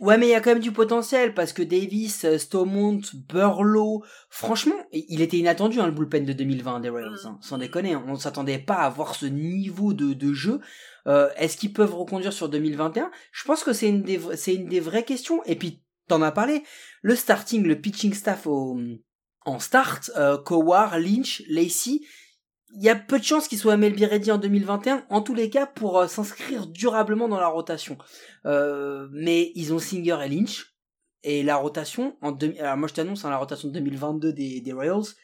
ouais 0.00 0.18
mais 0.18 0.26
il 0.26 0.30
y 0.30 0.34
a 0.34 0.40
quand 0.40 0.50
même 0.50 0.60
du 0.60 0.72
potentiel 0.72 1.34
parce 1.34 1.52
que 1.52 1.62
Davis 1.62 2.24
euh, 2.24 2.38
Stomont 2.38 3.00
Burlow 3.28 4.04
franchement 4.28 4.76
il 4.92 5.22
était 5.22 5.38
inattendu 5.38 5.80
hein, 5.80 5.86
le 5.86 5.92
bullpen 5.92 6.24
de 6.24 6.32
2020 6.32 6.80
des 6.80 6.90
Royals 6.90 7.10
mm. 7.24 7.26
hein, 7.26 7.38
sans 7.40 7.58
déconner 7.58 7.96
on 7.96 8.16
s'attendait 8.16 8.58
pas 8.58 8.76
à 8.76 8.86
avoir 8.86 9.14
ce 9.14 9.26
niveau 9.26 9.92
de, 9.92 10.12
de 10.12 10.32
jeu. 10.32 10.60
Est-ce 11.36 11.56
qu'ils 11.56 11.72
peuvent 11.72 11.94
reconduire 11.94 12.32
sur 12.32 12.48
2021 12.48 13.10
je 13.32 13.44
pense 13.44 13.64
que 13.64 13.72
c'est 13.72 13.88
une 13.88 14.02
des 14.02 14.20
c'est 14.36 14.54
une 14.54 14.68
des 14.68 14.80
vraies 14.80 15.04
questions. 15.04 15.42
Et 15.44 15.56
puis 15.56 15.82
t'en 16.08 16.22
as 16.22 16.30
parlé 16.30 16.62
le 17.00 17.16
starting 17.16 17.64
le 17.64 17.80
pitching 17.80 18.12
staff 18.12 18.46
au 18.46 18.78
en 19.44 19.58
start 19.58 20.10
Kowar 20.44 20.98
Lynch 20.98 21.42
Lacey 21.48 22.00
il 22.74 22.82
y 22.82 22.88
a 22.88 22.96
peu 22.96 23.18
de 23.18 23.24
chances 23.24 23.48
qu'il 23.48 23.58
soit 23.58 23.76
Mel 23.76 23.94
en 24.30 24.38
2021, 24.38 25.04
en 25.10 25.20
tous 25.20 25.34
les 25.34 25.50
cas 25.50 25.66
pour 25.66 25.98
euh, 25.98 26.06
s'inscrire 26.06 26.66
durablement 26.66 27.28
dans 27.28 27.40
la 27.40 27.48
rotation. 27.48 27.98
Euh, 28.46 29.08
mais 29.12 29.52
ils 29.54 29.74
ont 29.74 29.78
Singer 29.78 30.18
et 30.24 30.28
Lynch, 30.28 30.74
et 31.22 31.42
la 31.42 31.56
rotation, 31.56 32.16
en 32.22 32.36
alors 32.58 32.76
moi 32.76 32.88
je 32.88 32.94
t'annonce, 32.94 33.24
hein, 33.24 33.30
la 33.30 33.36
rotation 33.36 33.68
2022 33.68 34.32
des, 34.32 34.60
des 34.60 34.72
Royals, 34.72 35.14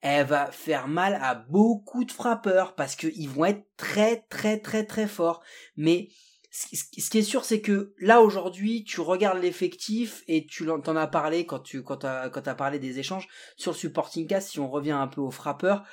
elle 0.00 0.26
va 0.26 0.50
faire 0.50 0.88
mal 0.88 1.18
à 1.22 1.34
beaucoup 1.34 2.04
de 2.04 2.12
frappeurs, 2.12 2.74
parce 2.74 2.96
qu'ils 2.96 3.28
vont 3.28 3.44
être 3.44 3.64
très 3.76 4.24
très 4.28 4.58
très 4.58 4.84
très 4.84 5.06
forts. 5.06 5.42
Mais 5.76 6.08
ce 6.50 7.10
qui 7.10 7.18
est 7.18 7.22
sûr, 7.22 7.44
c'est 7.44 7.60
que 7.60 7.94
là 7.98 8.20
aujourd'hui, 8.20 8.82
tu 8.84 9.00
regardes 9.00 9.40
l'effectif 9.40 10.24
et 10.26 10.46
tu 10.46 10.66
t'en 10.66 10.96
as 10.96 11.06
parlé 11.06 11.46
quand 11.46 11.60
tu 11.60 11.82
quand 11.82 12.04
as 12.04 12.54
parlé 12.56 12.78
des 12.78 12.98
échanges 12.98 13.28
sur 13.56 13.72
le 13.72 13.76
supporting 13.76 14.26
cast. 14.26 14.50
Si 14.50 14.60
on 14.60 14.68
revient 14.68 14.92
un 14.92 15.08
peu 15.08 15.20
aux 15.20 15.30
frappeurs, 15.30 15.84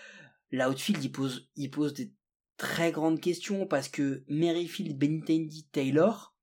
L'outfield, 0.52 1.04
il 1.04 1.12
pose, 1.12 1.50
il 1.56 1.70
pose 1.70 1.94
des 1.94 2.14
très 2.58 2.92
grandes 2.92 3.20
questions 3.20 3.66
parce 3.66 3.90
que 3.90 4.24
Merrifield, 4.28 4.98
Benintendi, 4.98 5.68
Taylor, 5.72 6.36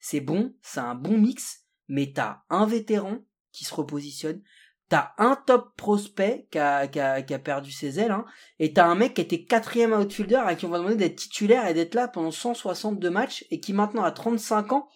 c'est 0.00 0.20
bon, 0.20 0.54
c'est 0.62 0.80
un 0.80 0.94
bon 0.94 1.18
mix, 1.18 1.64
mais 1.88 2.12
t'as 2.12 2.42
un 2.50 2.66
vétéran 2.66 3.18
qui 3.52 3.64
se 3.64 3.74
repositionne, 3.74 4.42
t'as 4.88 5.12
un 5.18 5.36
top 5.46 5.76
prospect 5.76 6.48
qui 6.50 6.58
a, 6.58 7.38
perdu 7.42 7.70
ses 7.70 8.00
ailes, 8.00 8.10
hein, 8.10 8.24
et 8.58 8.72
t'as 8.72 8.86
un 8.86 8.94
mec 8.94 9.14
qui 9.14 9.20
était 9.20 9.44
quatrième 9.44 9.92
outfielder 9.92 10.36
à 10.36 10.54
qui 10.54 10.66
on 10.66 10.70
va 10.70 10.78
demander 10.78 10.96
d'être 10.96 11.16
titulaire 11.16 11.66
et 11.66 11.74
d'être 11.74 11.94
là 11.94 12.08
pendant 12.08 12.30
162 12.30 13.10
matchs 13.10 13.46
et 13.50 13.60
qui 13.60 13.72
maintenant 13.72 14.02
a 14.02 14.12
35 14.12 14.72
ans 14.72 14.88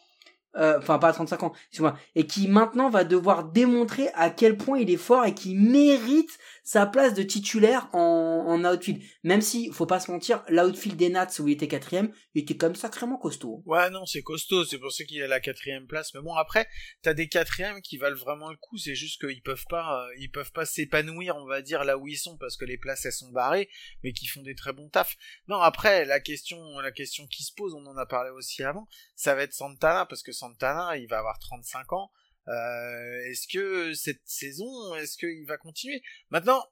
euh, 0.56 0.78
enfin 0.78 0.98
pas 0.98 1.08
à 1.08 1.12
35 1.12 1.42
ans, 1.42 1.52
excuse-moi, 1.68 1.94
et 2.14 2.26
qui 2.26 2.48
maintenant 2.48 2.88
va 2.88 3.04
devoir 3.04 3.44
démontrer 3.44 4.08
à 4.14 4.30
quel 4.30 4.56
point 4.56 4.78
il 4.78 4.90
est 4.90 4.96
fort 4.96 5.24
et 5.24 5.34
qui 5.34 5.54
mérite 5.54 6.38
sa 6.68 6.84
place 6.84 7.14
de 7.14 7.22
titulaire 7.22 7.88
en, 7.94 8.44
en 8.46 8.62
outfield. 8.66 9.02
Même 9.24 9.40
si, 9.40 9.72
faut 9.72 9.86
pas 9.86 10.00
se 10.00 10.10
mentir, 10.10 10.44
l'outfield 10.48 10.98
des 10.98 11.08
Nats 11.08 11.26
où 11.38 11.48
il 11.48 11.52
était 11.52 11.66
quatrième, 11.66 12.12
il 12.34 12.42
était 12.42 12.66
même 12.66 12.76
sacrément 12.76 13.16
costaud. 13.16 13.62
Ouais, 13.64 13.88
non, 13.88 14.04
c'est 14.04 14.20
costaud, 14.20 14.66
c'est 14.66 14.76
pour 14.76 14.92
ça 14.92 15.04
qu'il 15.04 15.22
a 15.22 15.28
la 15.28 15.40
quatrième 15.40 15.86
place. 15.86 16.12
Mais 16.12 16.20
bon, 16.20 16.34
après, 16.34 16.68
t'as 17.00 17.14
des 17.14 17.26
quatrièmes 17.26 17.80
qui 17.80 17.96
valent 17.96 18.18
vraiment 18.18 18.50
le 18.50 18.58
coup. 18.58 18.76
C'est 18.76 18.94
juste 18.94 19.18
qu'ils 19.18 19.40
peuvent 19.40 19.64
pas, 19.70 20.04
euh, 20.04 20.14
ils 20.18 20.30
peuvent 20.30 20.52
pas 20.52 20.66
s'épanouir, 20.66 21.36
on 21.36 21.46
va 21.46 21.62
dire, 21.62 21.84
là 21.84 21.96
où 21.96 22.06
ils 22.06 22.18
sont, 22.18 22.36
parce 22.36 22.58
que 22.58 22.66
les 22.66 22.76
places 22.76 23.06
elles 23.06 23.12
sont 23.12 23.32
barrées, 23.32 23.70
mais 24.04 24.12
qui 24.12 24.26
font 24.26 24.42
des 24.42 24.54
très 24.54 24.74
bons 24.74 24.90
tafs. 24.90 25.16
Non, 25.46 25.60
après, 25.60 26.04
la 26.04 26.20
question, 26.20 26.58
la 26.80 26.92
question 26.92 27.26
qui 27.28 27.44
se 27.44 27.52
pose, 27.54 27.72
on 27.72 27.86
en 27.86 27.96
a 27.96 28.04
parlé 28.04 28.28
aussi 28.28 28.62
avant, 28.62 28.86
ça 29.16 29.34
va 29.34 29.44
être 29.44 29.54
Santana, 29.54 30.04
parce 30.04 30.22
que 30.22 30.32
Santana, 30.32 30.98
il 30.98 31.08
va 31.08 31.20
avoir 31.20 31.38
35 31.38 31.94
ans. 31.94 32.10
Euh, 32.48 33.24
est-ce 33.26 33.46
que 33.46 33.94
cette 33.94 34.22
saison, 34.24 34.94
est-ce 34.94 35.16
qu'il 35.16 35.46
va 35.46 35.58
continuer? 35.58 36.02
Maintenant, 36.30 36.64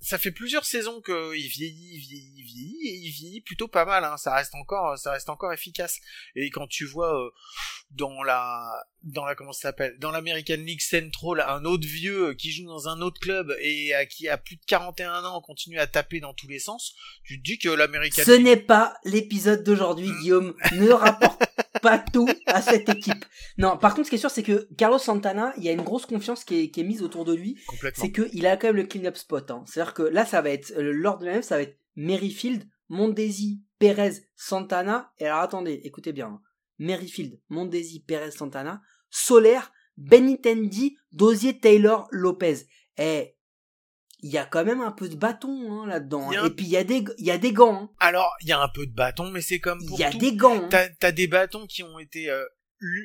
ça 0.00 0.18
fait 0.18 0.30
plusieurs 0.30 0.64
saisons 0.64 1.00
qu'il 1.00 1.48
vieillit, 1.48 1.94
il 1.94 2.00
vieillit, 2.00 2.34
il 2.36 2.44
vieillit, 2.44 2.88
et 2.88 2.94
il 2.94 3.10
vieillit 3.10 3.40
plutôt 3.40 3.68
pas 3.68 3.84
mal. 3.84 4.04
Hein. 4.04 4.16
Ça 4.18 4.34
reste 4.34 4.54
encore, 4.54 4.98
ça 4.98 5.12
reste 5.12 5.28
encore 5.28 5.52
efficace. 5.52 5.98
Et 6.34 6.50
quand 6.50 6.68
tu 6.68 6.84
vois 6.84 7.18
euh, 7.18 7.30
dans 7.90 8.22
la, 8.22 8.86
dans 9.06 9.24
la 9.24 9.34
comment 9.34 9.52
ça 9.52 9.68
s'appelle, 9.68 9.96
dans 9.98 10.10
l'American 10.10 10.56
League 10.56 10.80
Central, 10.80 11.44
un 11.48 11.64
autre 11.64 11.86
vieux 11.86 12.34
qui 12.34 12.50
joue 12.50 12.66
dans 12.66 12.88
un 12.88 13.00
autre 13.00 13.20
club 13.20 13.54
et 13.60 13.92
qui 14.10 14.28
a 14.28 14.36
plus 14.36 14.56
de 14.56 14.64
41 14.66 15.24
ans 15.24 15.40
continue 15.40 15.78
à 15.78 15.86
taper 15.86 16.20
dans 16.20 16.34
tous 16.34 16.48
les 16.48 16.58
sens, 16.58 16.94
tu 17.24 17.38
te 17.38 17.44
dis 17.44 17.58
que 17.58 17.68
l'American. 17.68 18.22
Ce 18.24 18.32
n'est 18.32 18.56
pas 18.56 18.96
l'épisode 19.04 19.62
d'aujourd'hui, 19.62 20.10
Guillaume. 20.20 20.54
Ne 20.72 20.90
rapporte 20.90 21.42
pas 21.82 21.98
tout 21.98 22.28
à 22.46 22.60
cette 22.62 22.88
équipe. 22.88 23.24
Non, 23.58 23.76
par 23.76 23.94
contre, 23.94 24.06
ce 24.06 24.10
qui 24.10 24.16
est 24.16 24.20
sûr, 24.20 24.30
c'est 24.30 24.42
que 24.42 24.68
Carlos 24.76 24.98
Santana, 24.98 25.52
il 25.56 25.64
y 25.64 25.68
a 25.68 25.72
une 25.72 25.82
grosse 25.82 26.06
confiance 26.06 26.44
qui 26.44 26.62
est, 26.62 26.70
qui 26.70 26.80
est 26.80 26.84
mise 26.84 27.02
autour 27.02 27.24
de 27.24 27.34
lui. 27.34 27.58
C'est 27.94 28.12
qu'il 28.12 28.46
a 28.46 28.56
quand 28.56 28.68
même 28.68 28.76
le 28.76 28.84
clean-up 28.84 29.16
spot. 29.16 29.50
Hein. 29.50 29.64
C'est-à-dire 29.66 29.94
que 29.94 30.02
là, 30.02 30.24
ça 30.24 30.42
va 30.42 30.50
être, 30.50 30.72
euh, 30.72 30.92
lors 30.92 31.18
de 31.18 31.26
la 31.26 31.32
même, 31.32 31.42
ça 31.42 31.56
va 31.56 31.62
être 31.62 31.78
Merrifield, 31.94 32.68
Mondesi, 32.88 33.62
Perez, 33.78 34.28
Santana. 34.34 35.12
Et 35.18 35.26
alors, 35.26 35.40
attendez, 35.40 35.80
écoutez 35.84 36.12
bien. 36.12 36.26
Hein. 36.26 36.40
Merrifield, 36.78 37.40
Mondesi, 37.48 38.00
Perez, 38.00 38.32
Santana, 38.32 38.82
Soler, 39.10 39.60
Benitendi, 39.96 40.96
Dozier, 41.12 41.58
Taylor, 41.58 42.06
Lopez. 42.10 42.66
Eh, 42.98 43.36
il 44.22 44.30
y 44.30 44.38
a 44.38 44.44
quand 44.44 44.64
même 44.64 44.80
un 44.80 44.92
peu 44.92 45.08
de 45.08 45.14
bâton 45.14 45.72
hein, 45.72 45.86
là-dedans. 45.86 46.30
Hein. 46.30 46.46
Et 46.46 46.50
puis 46.50 46.64
il 46.66 46.70
y 46.70 46.76
a 46.76 46.84
des 46.84 47.04
il 47.18 47.26
y 47.26 47.30
a 47.30 47.38
des 47.38 47.52
gants. 47.52 47.84
Hein. 47.84 47.90
Alors 48.00 48.34
il 48.42 48.48
y 48.48 48.52
a 48.52 48.60
un 48.60 48.68
peu 48.68 48.86
de 48.86 48.92
bâton, 48.92 49.30
mais 49.30 49.40
c'est 49.40 49.60
comme 49.60 49.78
il 49.80 49.98
y 49.98 50.04
a 50.04 50.10
des 50.10 50.34
gants. 50.34 50.68
T'as 50.68 50.88
as 51.02 51.12
des 51.12 51.26
bâtons 51.26 51.66
qui 51.66 51.82
ont 51.82 51.98
été 51.98 52.30
euh, 52.30 52.44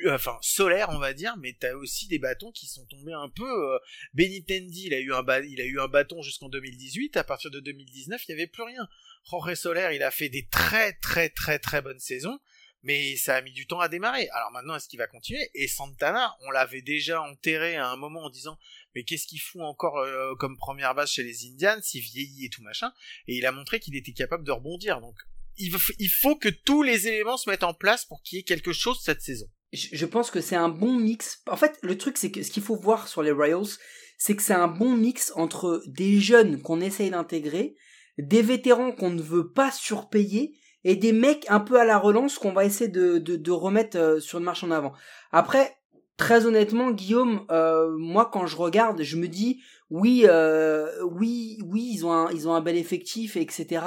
enfin 0.09 0.37
solaires 0.41 0.89
on 0.91 0.99
va 0.99 1.13
dire, 1.13 1.35
mais 1.37 1.55
t'as 1.59 1.73
aussi 1.73 2.07
des 2.07 2.19
bâtons 2.19 2.51
qui 2.51 2.67
sont 2.67 2.85
tombés 2.85 3.13
un 3.13 3.29
peu. 3.29 3.43
Euh... 3.43 3.77
Benitendi 4.13 4.87
il 4.87 4.93
a 4.93 4.99
eu 4.99 5.13
un 5.13 5.23
il 5.43 5.61
a 5.61 5.65
eu 5.65 5.79
un 5.79 5.87
bâton 5.87 6.21
jusqu'en 6.21 6.49
2018. 6.49 7.17
À 7.17 7.23
partir 7.23 7.51
de 7.51 7.59
2019 7.59 8.21
il 8.27 8.31
y 8.31 8.33
avait 8.33 8.47
plus 8.47 8.63
rien. 8.63 8.87
Jorge 9.29 9.53
Soler 9.55 9.89
il 9.93 10.03
a 10.03 10.11
fait 10.11 10.29
des 10.29 10.47
très 10.47 10.93
très 10.93 11.29
très 11.29 11.59
très 11.59 11.81
bonnes 11.81 11.99
saisons 11.99 12.39
mais 12.83 13.15
ça 13.15 13.35
a 13.35 13.41
mis 13.41 13.51
du 13.51 13.67
temps 13.67 13.79
à 13.79 13.89
démarrer. 13.89 14.29
Alors 14.29 14.51
maintenant, 14.51 14.75
est-ce 14.75 14.87
qu'il 14.87 14.99
va 14.99 15.07
continuer? 15.07 15.49
Et 15.53 15.67
Santana, 15.67 16.35
on 16.41 16.51
l'avait 16.51 16.81
déjà 16.81 17.21
enterré 17.21 17.75
à 17.75 17.89
un 17.89 17.95
moment 17.95 18.23
en 18.23 18.29
disant 18.29 18.57
mais 18.95 19.03
qu'est-ce 19.03 19.27
qu'il 19.27 19.39
fout 19.39 19.61
encore 19.61 19.97
euh, 19.97 20.35
comme 20.35 20.57
première 20.57 20.93
base 20.95 21.11
chez 21.11 21.23
les 21.23 21.45
Indians, 21.45 21.79
s'il 21.81 22.01
vieillit 22.01 22.45
et 22.45 22.49
tout 22.49 22.61
machin, 22.61 22.91
et 23.27 23.35
il 23.35 23.45
a 23.45 23.51
montré 23.51 23.79
qu'il 23.79 23.95
était 23.95 24.13
capable 24.13 24.43
de 24.43 24.51
rebondir. 24.51 24.99
Donc 25.01 25.15
il, 25.57 25.73
il 25.99 26.09
faut 26.09 26.35
que 26.35 26.49
tous 26.49 26.83
les 26.83 27.07
éléments 27.07 27.37
se 27.37 27.49
mettent 27.49 27.63
en 27.63 27.73
place 27.73 28.05
pour 28.05 28.21
qu'il 28.23 28.37
y 28.37 28.39
ait 28.39 28.43
quelque 28.43 28.73
chose 28.73 28.99
cette 29.03 29.21
saison. 29.21 29.47
Je 29.73 30.05
pense 30.05 30.31
que 30.31 30.41
c'est 30.41 30.57
un 30.57 30.67
bon 30.67 30.97
mix. 30.97 31.41
En 31.47 31.55
fait, 31.55 31.79
le 31.81 31.97
truc, 31.97 32.17
c'est 32.17 32.29
que 32.29 32.43
ce 32.43 32.51
qu'il 32.51 32.63
faut 32.63 32.75
voir 32.75 33.07
sur 33.07 33.23
les 33.23 33.31
Royals, 33.31 33.77
c'est 34.17 34.35
que 34.35 34.43
c'est 34.43 34.53
un 34.53 34.67
bon 34.67 34.95
mix 34.97 35.31
entre 35.35 35.81
des 35.87 36.19
jeunes 36.19 36.61
qu'on 36.61 36.81
essaye 36.81 37.09
d'intégrer, 37.09 37.75
des 38.17 38.41
vétérans 38.41 38.91
qu'on 38.91 39.11
ne 39.11 39.21
veut 39.21 39.51
pas 39.51 39.71
surpayer, 39.71 40.53
et 40.83 40.95
des 40.95 41.11
mecs 41.13 41.45
un 41.49 41.59
peu 41.59 41.79
à 41.79 41.85
la 41.85 41.97
relance 41.97 42.37
qu'on 42.37 42.53
va 42.53 42.65
essayer 42.65 42.89
de, 42.89 43.17
de, 43.17 43.35
de 43.35 43.51
remettre 43.51 43.97
euh, 43.97 44.19
sur 44.19 44.39
une 44.39 44.45
marche 44.45 44.63
en 44.63 44.71
avant. 44.71 44.93
Après, 45.31 45.77
très 46.17 46.45
honnêtement, 46.45 46.91
Guillaume, 46.91 47.45
euh, 47.51 47.95
moi 47.97 48.29
quand 48.31 48.45
je 48.45 48.57
regarde, 48.57 49.01
je 49.01 49.17
me 49.17 49.27
dis 49.27 49.61
oui, 49.89 50.25
euh, 50.25 50.89
oui, 51.03 51.57
oui, 51.65 51.89
ils 51.93 52.05
ont 52.05 52.13
un, 52.13 52.31
ils 52.31 52.47
ont 52.47 52.53
un 52.53 52.61
bel 52.61 52.77
effectif, 52.77 53.35
etc. 53.35 53.85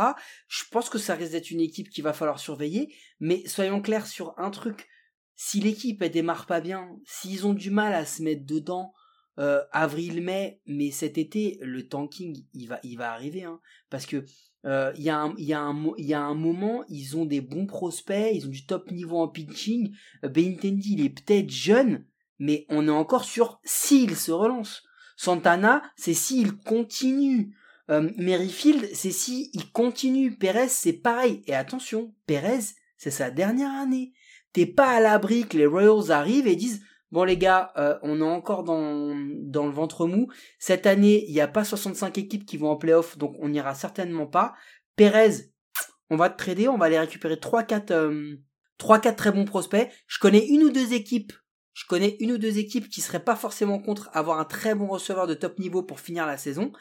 Je 0.48 0.64
pense 0.70 0.90
que 0.90 0.98
ça 0.98 1.14
risque 1.14 1.32
d'être 1.32 1.50
une 1.50 1.60
équipe 1.60 1.88
qu'il 1.88 2.04
va 2.04 2.12
falloir 2.12 2.38
surveiller. 2.38 2.94
Mais 3.20 3.42
soyons 3.46 3.80
clairs 3.80 4.06
sur 4.06 4.34
un 4.36 4.50
truc. 4.50 4.86
Si 5.34 5.60
l'équipe 5.60 6.02
elle 6.02 6.10
démarre 6.10 6.46
pas 6.46 6.60
bien, 6.60 6.90
s'ils 7.06 7.46
ont 7.46 7.54
du 7.54 7.70
mal 7.70 7.94
à 7.94 8.04
se 8.04 8.22
mettre 8.22 8.44
dedans, 8.44 8.92
euh, 9.38 9.62
avril-mai, 9.72 10.60
mais 10.66 10.90
cet 10.90 11.18
été, 11.18 11.58
le 11.60 11.88
tanking, 11.88 12.44
il 12.52 12.68
va, 12.68 12.78
il 12.84 12.96
va 12.96 13.12
arriver, 13.12 13.42
hein, 13.42 13.60
parce 13.90 14.06
que 14.06 14.24
euh, 14.66 14.92
il 14.96 15.02
y, 15.02 15.10
a 15.10 15.20
un, 15.20 15.34
y, 15.36 15.44
y 15.48 16.14
a 16.14 16.20
un 16.20 16.34
moment, 16.34 16.84
ils 16.88 17.16
ont 17.16 17.26
des 17.26 17.40
bons 17.40 17.66
prospects, 17.66 18.30
ils 18.32 18.46
ont 18.46 18.50
du 18.50 18.64
top 18.64 18.90
niveau 18.90 19.18
en 19.18 19.28
pitching. 19.28 19.94
Euh, 20.24 20.28
Benintendi, 20.28 20.94
il 20.94 21.04
est 21.04 21.10
peut-être 21.10 21.50
jeune, 21.50 22.06
mais 22.38 22.64
on 22.70 22.88
est 22.88 22.90
encore 22.90 23.24
sur 23.24 23.60
s'il 23.64 24.16
se 24.16 24.32
relance. 24.32 24.82
Santana, 25.16 25.82
c'est 25.96 26.14
s'il 26.14 26.56
continue. 26.56 27.54
Euh, 27.90 28.10
Merrifield, 28.16 28.88
c'est 28.94 29.10
s'il 29.10 29.70
continue. 29.72 30.36
Perez, 30.36 30.68
c'est 30.68 30.94
pareil. 30.94 31.42
Et 31.46 31.54
attention, 31.54 32.14
Perez, 32.26 32.74
c'est 32.96 33.10
sa 33.10 33.30
dernière 33.30 33.72
année. 33.72 34.12
T'es 34.52 34.66
pas 34.66 34.90
à 34.90 35.00
l'abri 35.00 35.46
que 35.46 35.58
les 35.58 35.66
Royals 35.66 36.10
arrivent 36.10 36.46
et 36.46 36.56
disent 36.56 36.82
Bon 37.14 37.22
les 37.22 37.36
gars, 37.36 37.72
euh, 37.76 37.96
on 38.02 38.20
est 38.20 38.24
encore 38.24 38.64
dans, 38.64 39.14
dans 39.14 39.66
le 39.66 39.72
ventre 39.72 40.08
mou. 40.08 40.32
Cette 40.58 40.84
année, 40.84 41.24
il 41.28 41.32
n'y 41.32 41.40
a 41.40 41.46
pas 41.46 41.62
65 41.62 42.18
équipes 42.18 42.44
qui 42.44 42.56
vont 42.56 42.70
en 42.70 42.76
playoff, 42.76 43.16
donc 43.16 43.36
on 43.38 43.50
n'ira 43.50 43.76
certainement 43.76 44.26
pas. 44.26 44.56
Perez, 44.96 45.52
on 46.10 46.16
va 46.16 46.28
te 46.28 46.36
trader, 46.36 46.66
on 46.66 46.76
va 46.76 46.86
aller 46.86 46.98
récupérer 46.98 47.36
3-4 47.36 47.92
euh, 47.92 48.36
3-4 48.80 49.14
très 49.14 49.30
bons 49.30 49.44
prospects. 49.44 49.88
Je 50.08 50.18
connais 50.18 50.44
une 50.44 50.64
ou 50.64 50.70
deux 50.70 50.92
équipes, 50.92 51.32
je 51.72 51.84
connais 51.86 52.16
une 52.18 52.32
ou 52.32 52.38
deux 52.38 52.58
équipes 52.58 52.88
qui 52.88 53.00
seraient 53.00 53.22
pas 53.22 53.36
forcément 53.36 53.78
contre 53.78 54.10
avoir 54.12 54.40
un 54.40 54.44
très 54.44 54.74
bon 54.74 54.88
receveur 54.88 55.28
de 55.28 55.34
top 55.34 55.60
niveau 55.60 55.84
pour 55.84 56.00
finir 56.00 56.26
la 56.26 56.36
saison. 56.36 56.72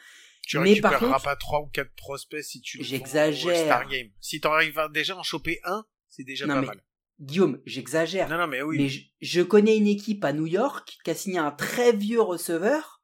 Tu 0.42 0.58
mais 0.58 0.80
par 0.80 0.98
contre, 0.98 1.22
pas 1.22 1.36
3 1.36 1.60
ou 1.60 1.66
4 1.66 1.94
prospects 1.94 2.42
si 2.42 2.60
tu 2.60 2.82
J'exagère. 2.82 3.66
Star 3.66 3.88
Game. 3.88 4.08
Si 4.20 4.40
t'arrives 4.40 4.80
déjà 4.92 5.14
à 5.14 5.18
en 5.18 5.22
choper 5.22 5.60
un, 5.62 5.84
c'est 6.08 6.24
déjà 6.24 6.48
pas 6.48 6.60
mal. 6.60 6.82
Guillaume, 7.20 7.60
j'exagère. 7.64 8.28
Non, 8.28 8.38
non, 8.38 8.46
mais 8.46 8.62
oui. 8.62 8.78
Mais 8.78 8.88
je, 9.20 9.42
connais 9.42 9.76
une 9.76 9.86
équipe 9.86 10.24
à 10.24 10.32
New 10.32 10.46
York 10.46 10.98
qui 11.04 11.10
a 11.10 11.14
signé 11.14 11.38
un 11.38 11.52
très 11.52 11.92
vieux 11.92 12.20
receveur, 12.20 13.00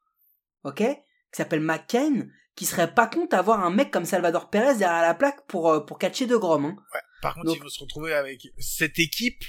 ok, 0.65 0.79
qui 0.79 0.97
s'appelle 1.33 1.61
McCain, 1.61 2.29
qui 2.57 2.67
serait 2.67 2.93
pas 2.93 3.07
contre 3.07 3.31
d'avoir 3.31 3.65
un 3.65 3.71
mec 3.71 3.91
comme 3.91 4.05
Salvador 4.05 4.51
Perez 4.51 4.79
derrière 4.79 5.03
la 5.03 5.15
plaque 5.15 5.47
pour, 5.47 5.71
euh, 5.71 5.81
pour 5.81 5.99
catcher 5.99 6.27
de 6.27 6.37
Grom. 6.37 6.65
Hein. 6.65 6.77
Ouais. 6.95 7.01
Par 7.23 7.35
contre, 7.35 7.55
il 7.55 7.61
faut 7.61 7.69
se 7.69 7.81
retrouver 7.81 8.15
avec 8.15 8.49
cette 8.59 8.99
équipe 8.99 9.45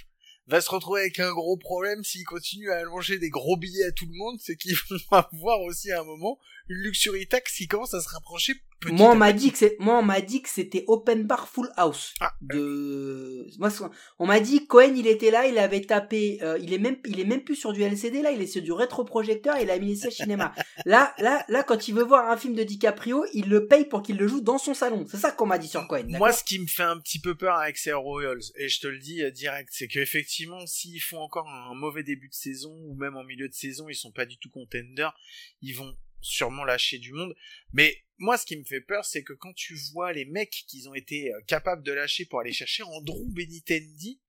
va 0.48 0.60
se 0.60 0.70
retrouver 0.70 1.02
avec 1.02 1.20
un 1.20 1.32
gros 1.32 1.58
problème 1.58 2.04
s'il 2.04 2.26
continue 2.26 2.72
à 2.72 2.80
allonger 2.80 3.18
des 3.20 3.30
gros 3.30 3.58
billets 3.58 3.86
à 3.86 3.92
tout 3.92 4.06
le 4.06 4.18
monde, 4.18 4.38
c'est 4.42 4.56
qu'ils 4.58 4.76
vont 4.90 5.18
avoir 5.18 5.62
aussi 5.62 5.92
à 5.92 6.02
un 6.02 6.04
moment 6.04 6.40
luxury 6.72 7.28
tax 7.28 7.56
qui 7.56 7.68
commence 7.68 7.94
à 7.94 8.02
se 8.02 8.10
rapprocher 8.10 8.56
moi 8.90 9.12
on 9.12 9.16
m'a 9.16 9.32
dit 9.32 9.52
que 9.52 9.58
c'est 9.58 9.76
moi 9.80 10.00
on 10.00 10.04
m'a 10.04 10.22
dit 10.22 10.42
que 10.42 10.50
c'était 10.50 10.84
open 10.88 11.24
bar 11.24 11.48
full 11.48 11.70
house. 11.78 12.14
Ah, 12.20 12.34
de 12.42 13.48
moi 13.60 13.70
on 14.18 14.26
m'a 14.26 14.40
dit 14.40 14.66
Cohen 14.66 14.94
il 14.96 15.08
était 15.08 15.30
là 15.30 15.46
il 15.46 15.58
avait 15.58 15.82
tapé 15.82 16.40
euh, 16.42 16.58
il 16.60 16.74
est 16.74 16.80
même 16.80 16.98
il 17.06 17.20
est 17.20 17.26
même 17.26 17.44
plus 17.44 17.56
sur 17.56 17.74
du 17.74 17.84
LCD 17.84 18.22
là 18.22 18.32
il 18.32 18.42
est 18.42 18.48
sur 18.48 18.62
du 18.62 18.72
rétroprojecteur 18.72 19.58
il 19.60 19.70
a 19.70 19.78
mis 19.78 19.96
les 19.96 20.12
cinéma. 20.12 20.54
Là 20.86 21.14
là 21.20 21.46
là 21.48 21.64
quand 21.64 21.88
il 21.88 21.96
veut 21.96 22.04
voir 22.04 22.32
un 22.32 22.38
film 22.38 22.56
de 22.56 22.64
DiCaprio 22.64 23.26
il 23.34 23.50
le 23.50 23.68
paye 23.68 23.86
pour 23.86 24.02
qu'il 24.02 24.18
le 24.18 24.28
joue 24.28 24.42
dans 24.42 24.58
son 24.58 24.74
salon. 24.74 25.06
C'est 25.10 25.18
ça 25.18 25.32
qu'on 25.32 25.46
m'a 25.46 25.58
dit 25.58 25.68
sur 25.68 25.88
Cohen 25.88 26.08
moi 26.08 26.32
ce 26.32 26.44
qui 26.44 26.60
me 26.60 26.68
fait 26.68 26.84
un 26.84 27.00
petit 27.00 27.20
peu 27.20 27.36
peur 27.36 27.58
avec 27.58 27.78
ces 27.78 27.94
Royals 27.94 28.42
et 28.56 28.68
je 28.68 28.80
te 28.80 28.88
le 28.88 28.98
dis 28.98 29.22
euh, 29.22 29.32
direct 29.32 29.70
c'est 29.72 29.88
qu'effectivement 29.88 30.66
s'ils 30.66 31.02
font 31.02 31.20
encore 31.20 31.48
un 31.48 31.76
mauvais 31.76 32.04
début 32.04 32.30
de 32.30 32.34
saison 32.34 32.74
ou 32.86 32.96
même 32.96 33.16
en 33.16 33.24
milieu 33.24 33.48
de 33.48 33.54
saison 33.54 33.90
ils 33.90 33.96
sont 33.96 34.12
pas 34.12 34.26
du 34.26 34.38
tout 34.38 34.50
contenders 34.50 35.14
ils 35.62 35.74
vont 35.74 35.96
sûrement 36.22 36.64
lâcher 36.64 36.98
du 36.98 37.14
monde. 37.14 37.36
Mais 37.74 38.04
moi, 38.18 38.38
ce 38.38 38.46
qui 38.46 38.58
me 38.58 38.64
fait 38.64 38.82
peur, 38.82 39.06
c'est 39.06 39.24
que 39.24 39.34
quand 39.34 39.54
tu 39.54 39.76
vois 39.94 40.14
les 40.14 40.26
mecs 40.26 40.64
qu'ils 40.68 40.88
ont 40.88 40.94
été 40.94 41.34
euh, 41.34 41.42
capables 41.48 41.84
de 41.84 41.92
lâcher 41.92 42.26
pour 42.26 42.40
aller 42.40 42.54
chercher 42.54 42.84
Andrew 42.84 43.26
Benitendi, 43.28 44.22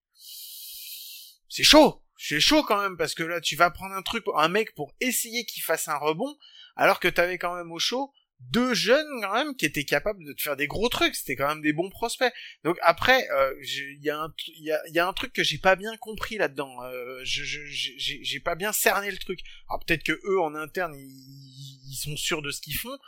c'est 1.49 1.65
chaud. 1.65 2.03
C'est 2.17 2.41
chaud 2.41 2.63
quand 2.63 2.81
même 2.81 2.97
parce 2.97 3.15
que 3.15 3.23
là, 3.23 3.41
tu 3.41 3.57
vas 3.57 3.71
prendre 3.71 3.95
un 3.95 4.03
truc, 4.03 4.25
un 4.35 4.49
mec 4.49 4.75
pour 4.75 4.95
essayer 5.01 5.45
qu'il 5.45 5.63
fasse 5.63 5.89
un 5.89 5.97
rebond, 5.97 6.39
alors 6.77 7.01
que 7.01 7.09
t'avais 7.09 7.37
quand 7.37 7.55
même 7.55 7.73
au 7.73 7.79
chaud 7.79 8.13
deux 8.51 8.75
jeunes 8.75 9.07
quand 9.21 9.33
même 9.33 9.57
qui 9.57 9.67
étaient 9.67 9.85
capables 9.85 10.25
de 10.25 10.33
te 10.33 10.43
faire 10.43 10.57
des 10.57 10.67
gros 10.67 10.89
trucs. 10.89 11.15
C'était 11.15 11.37
quand 11.37 11.49
même 11.49 11.63
des 11.63 11.73
bons 11.73 11.91
prospects. 11.91 12.33
Donc 12.65 12.77
après, 12.83 13.29
euh, 13.31 13.55
il 13.63 14.03
y 14.03 14.11
a 14.11 15.07
un 15.07 15.13
truc 15.13 15.33
que 15.33 15.43
j'ai 15.43 15.59
pas 15.59 15.77
bien 15.77 15.97
compris 15.97 16.37
là-dedans. 16.37 16.83
Euh, 16.85 17.21
j'ai 17.25 18.41
pas 18.41 18.55
bien 18.55 18.73
cerné 18.73 19.11
le 19.11 19.19
truc. 19.19 19.41
Alors 19.69 19.85
peut-être 19.85 20.03
que 20.03 20.19
eux 20.25 20.41
en 20.41 20.55
interne 20.55 20.95
ils, 20.97 21.72
ils 21.93 21.97
sont 21.97 22.17
sûrs 22.17 22.43
de 22.43 22.51
ce 22.51 22.61
qu'ils 22.61 22.77
font. 22.77 22.99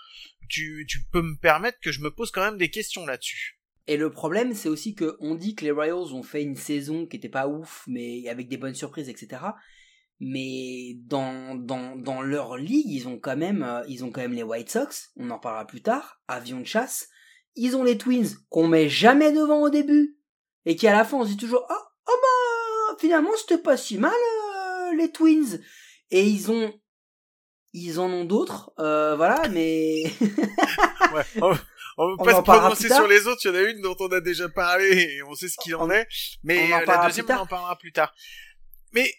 Tu 0.48 0.86
peux 1.10 1.22
me 1.22 1.36
permettre 1.36 1.78
que 1.80 1.90
je 1.90 2.00
me 2.00 2.10
pose 2.10 2.30
quand 2.30 2.44
même 2.44 2.58
des 2.58 2.70
questions 2.70 3.06
là-dessus. 3.06 3.58
Et 3.86 3.96
le 3.96 4.10
problème, 4.10 4.54
c'est 4.54 4.68
aussi 4.68 4.94
que 4.94 5.16
on 5.20 5.34
dit 5.34 5.54
que 5.54 5.64
les 5.64 5.70
Royals 5.70 6.14
ont 6.14 6.22
fait 6.22 6.42
une 6.42 6.56
saison 6.56 7.06
qui 7.06 7.16
était 7.16 7.28
pas 7.28 7.48
ouf, 7.48 7.84
mais 7.86 8.28
avec 8.28 8.48
des 8.48 8.56
bonnes 8.56 8.74
surprises, 8.74 9.08
etc. 9.08 9.42
Mais 10.20 10.96
dans, 11.06 12.22
leur 12.22 12.56
ligue, 12.56 12.88
ils 12.88 13.08
ont 13.08 13.18
quand 13.18 13.36
même, 13.36 13.62
euh, 13.62 13.82
ils 13.88 14.04
ont 14.04 14.12
les 14.16 14.42
White 14.42 14.70
Sox. 14.70 15.10
On 15.16 15.30
en 15.30 15.38
parlera 15.38 15.66
plus 15.66 15.82
tard. 15.82 16.22
Avion 16.28 16.60
de 16.60 16.66
chasse. 16.66 17.08
Ils 17.56 17.76
ont 17.76 17.84
les 17.84 17.98
Twins 17.98 18.36
qu'on 18.48 18.68
met 18.68 18.88
jamais 18.88 19.32
devant 19.32 19.60
au 19.60 19.70
début 19.70 20.16
et 20.64 20.76
qui 20.76 20.88
à 20.88 20.92
la 20.92 21.04
fin 21.04 21.18
on 21.18 21.24
se 21.24 21.30
dit 21.30 21.36
toujours 21.36 21.64
oh, 21.68 21.74
oh 22.08 22.18
bah 22.20 22.96
finalement 22.98 23.30
c'était 23.36 23.62
pas 23.62 23.76
si 23.76 23.98
mal 23.98 24.12
euh, 24.12 24.96
les 24.96 25.12
Twins 25.12 25.60
et 26.10 26.26
ils 26.26 26.50
ont 26.50 26.72
ils 27.74 28.00
en 28.00 28.10
ont 28.10 28.24
d'autres 28.24 28.72
euh, 28.78 29.14
voilà 29.16 29.48
mais 29.50 30.04
ouais, 31.12 31.24
on, 31.42 31.50
on 31.50 31.58
On 31.98 32.10
veut 32.10 32.16
pas 32.24 32.36
se 32.36 32.40
prononcer 32.40 32.88
sur 32.88 33.06
les 33.06 33.26
autres, 33.26 33.40
il 33.44 33.48
y 33.48 33.50
en 33.50 33.54
a 33.56 33.62
une 33.62 33.80
dont 33.82 33.96
on 34.00 34.08
a 34.08 34.20
déjà 34.20 34.48
parlé 34.48 34.86
et 35.16 35.22
on 35.22 35.34
sait 35.34 35.48
ce 35.48 35.56
qu'il 35.62 35.74
en 35.76 35.90
est, 35.90 36.06
mais 36.42 36.72
on 36.72 36.76
en 36.76 36.80
la 36.80 37.06
deuxième 37.06 37.26
on 37.30 37.42
en 37.42 37.46
parlera 37.46 37.76
plus 37.76 37.92
tard. 37.92 38.14
Mais 38.92 39.12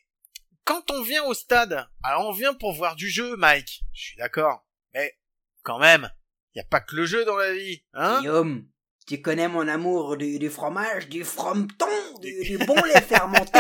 quand 0.64 0.90
on 0.92 1.02
vient 1.02 1.24
au 1.26 1.34
stade, 1.34 1.88
alors 2.04 2.28
on 2.28 2.32
vient 2.32 2.54
pour 2.54 2.74
voir 2.74 2.96
du 2.96 3.10
jeu, 3.10 3.36
Mike, 3.36 3.82
je 3.94 4.02
suis 4.02 4.18
d'accord, 4.18 4.66
mais 4.94 5.18
quand 5.64 5.80
même, 5.80 6.10
il 6.54 6.60
y 6.60 6.62
a 6.62 6.66
pas 6.66 6.80
que 6.80 6.96
le 6.96 7.06
jeu 7.06 7.24
dans 7.26 7.38
la 7.38 7.54
vie, 7.54 7.84
hein? 7.94 8.20
Guillaume 8.22 8.66
tu 9.08 9.22
connais 9.22 9.48
mon 9.48 9.68
amour 9.68 10.18
du, 10.18 10.40
du 10.40 10.50
fromage 10.50 11.10
du 11.10 11.24
frometon 11.24 11.86
du, 12.22 12.42
du 12.44 12.58
bon 12.66 12.76
lait 12.86 13.02
fermenté 13.02 13.60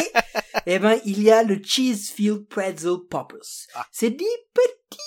eh 0.66 0.80
ben 0.80 1.00
il 1.06 1.22
y 1.22 1.32
a 1.32 1.44
le 1.44 1.62
Cheesefield 1.64 2.48
Pretzel 2.48 2.98
Poppers 3.10 3.68
Ah. 3.76 3.86
c'est 3.92 4.10
des 4.12 4.26
petits 4.54 5.00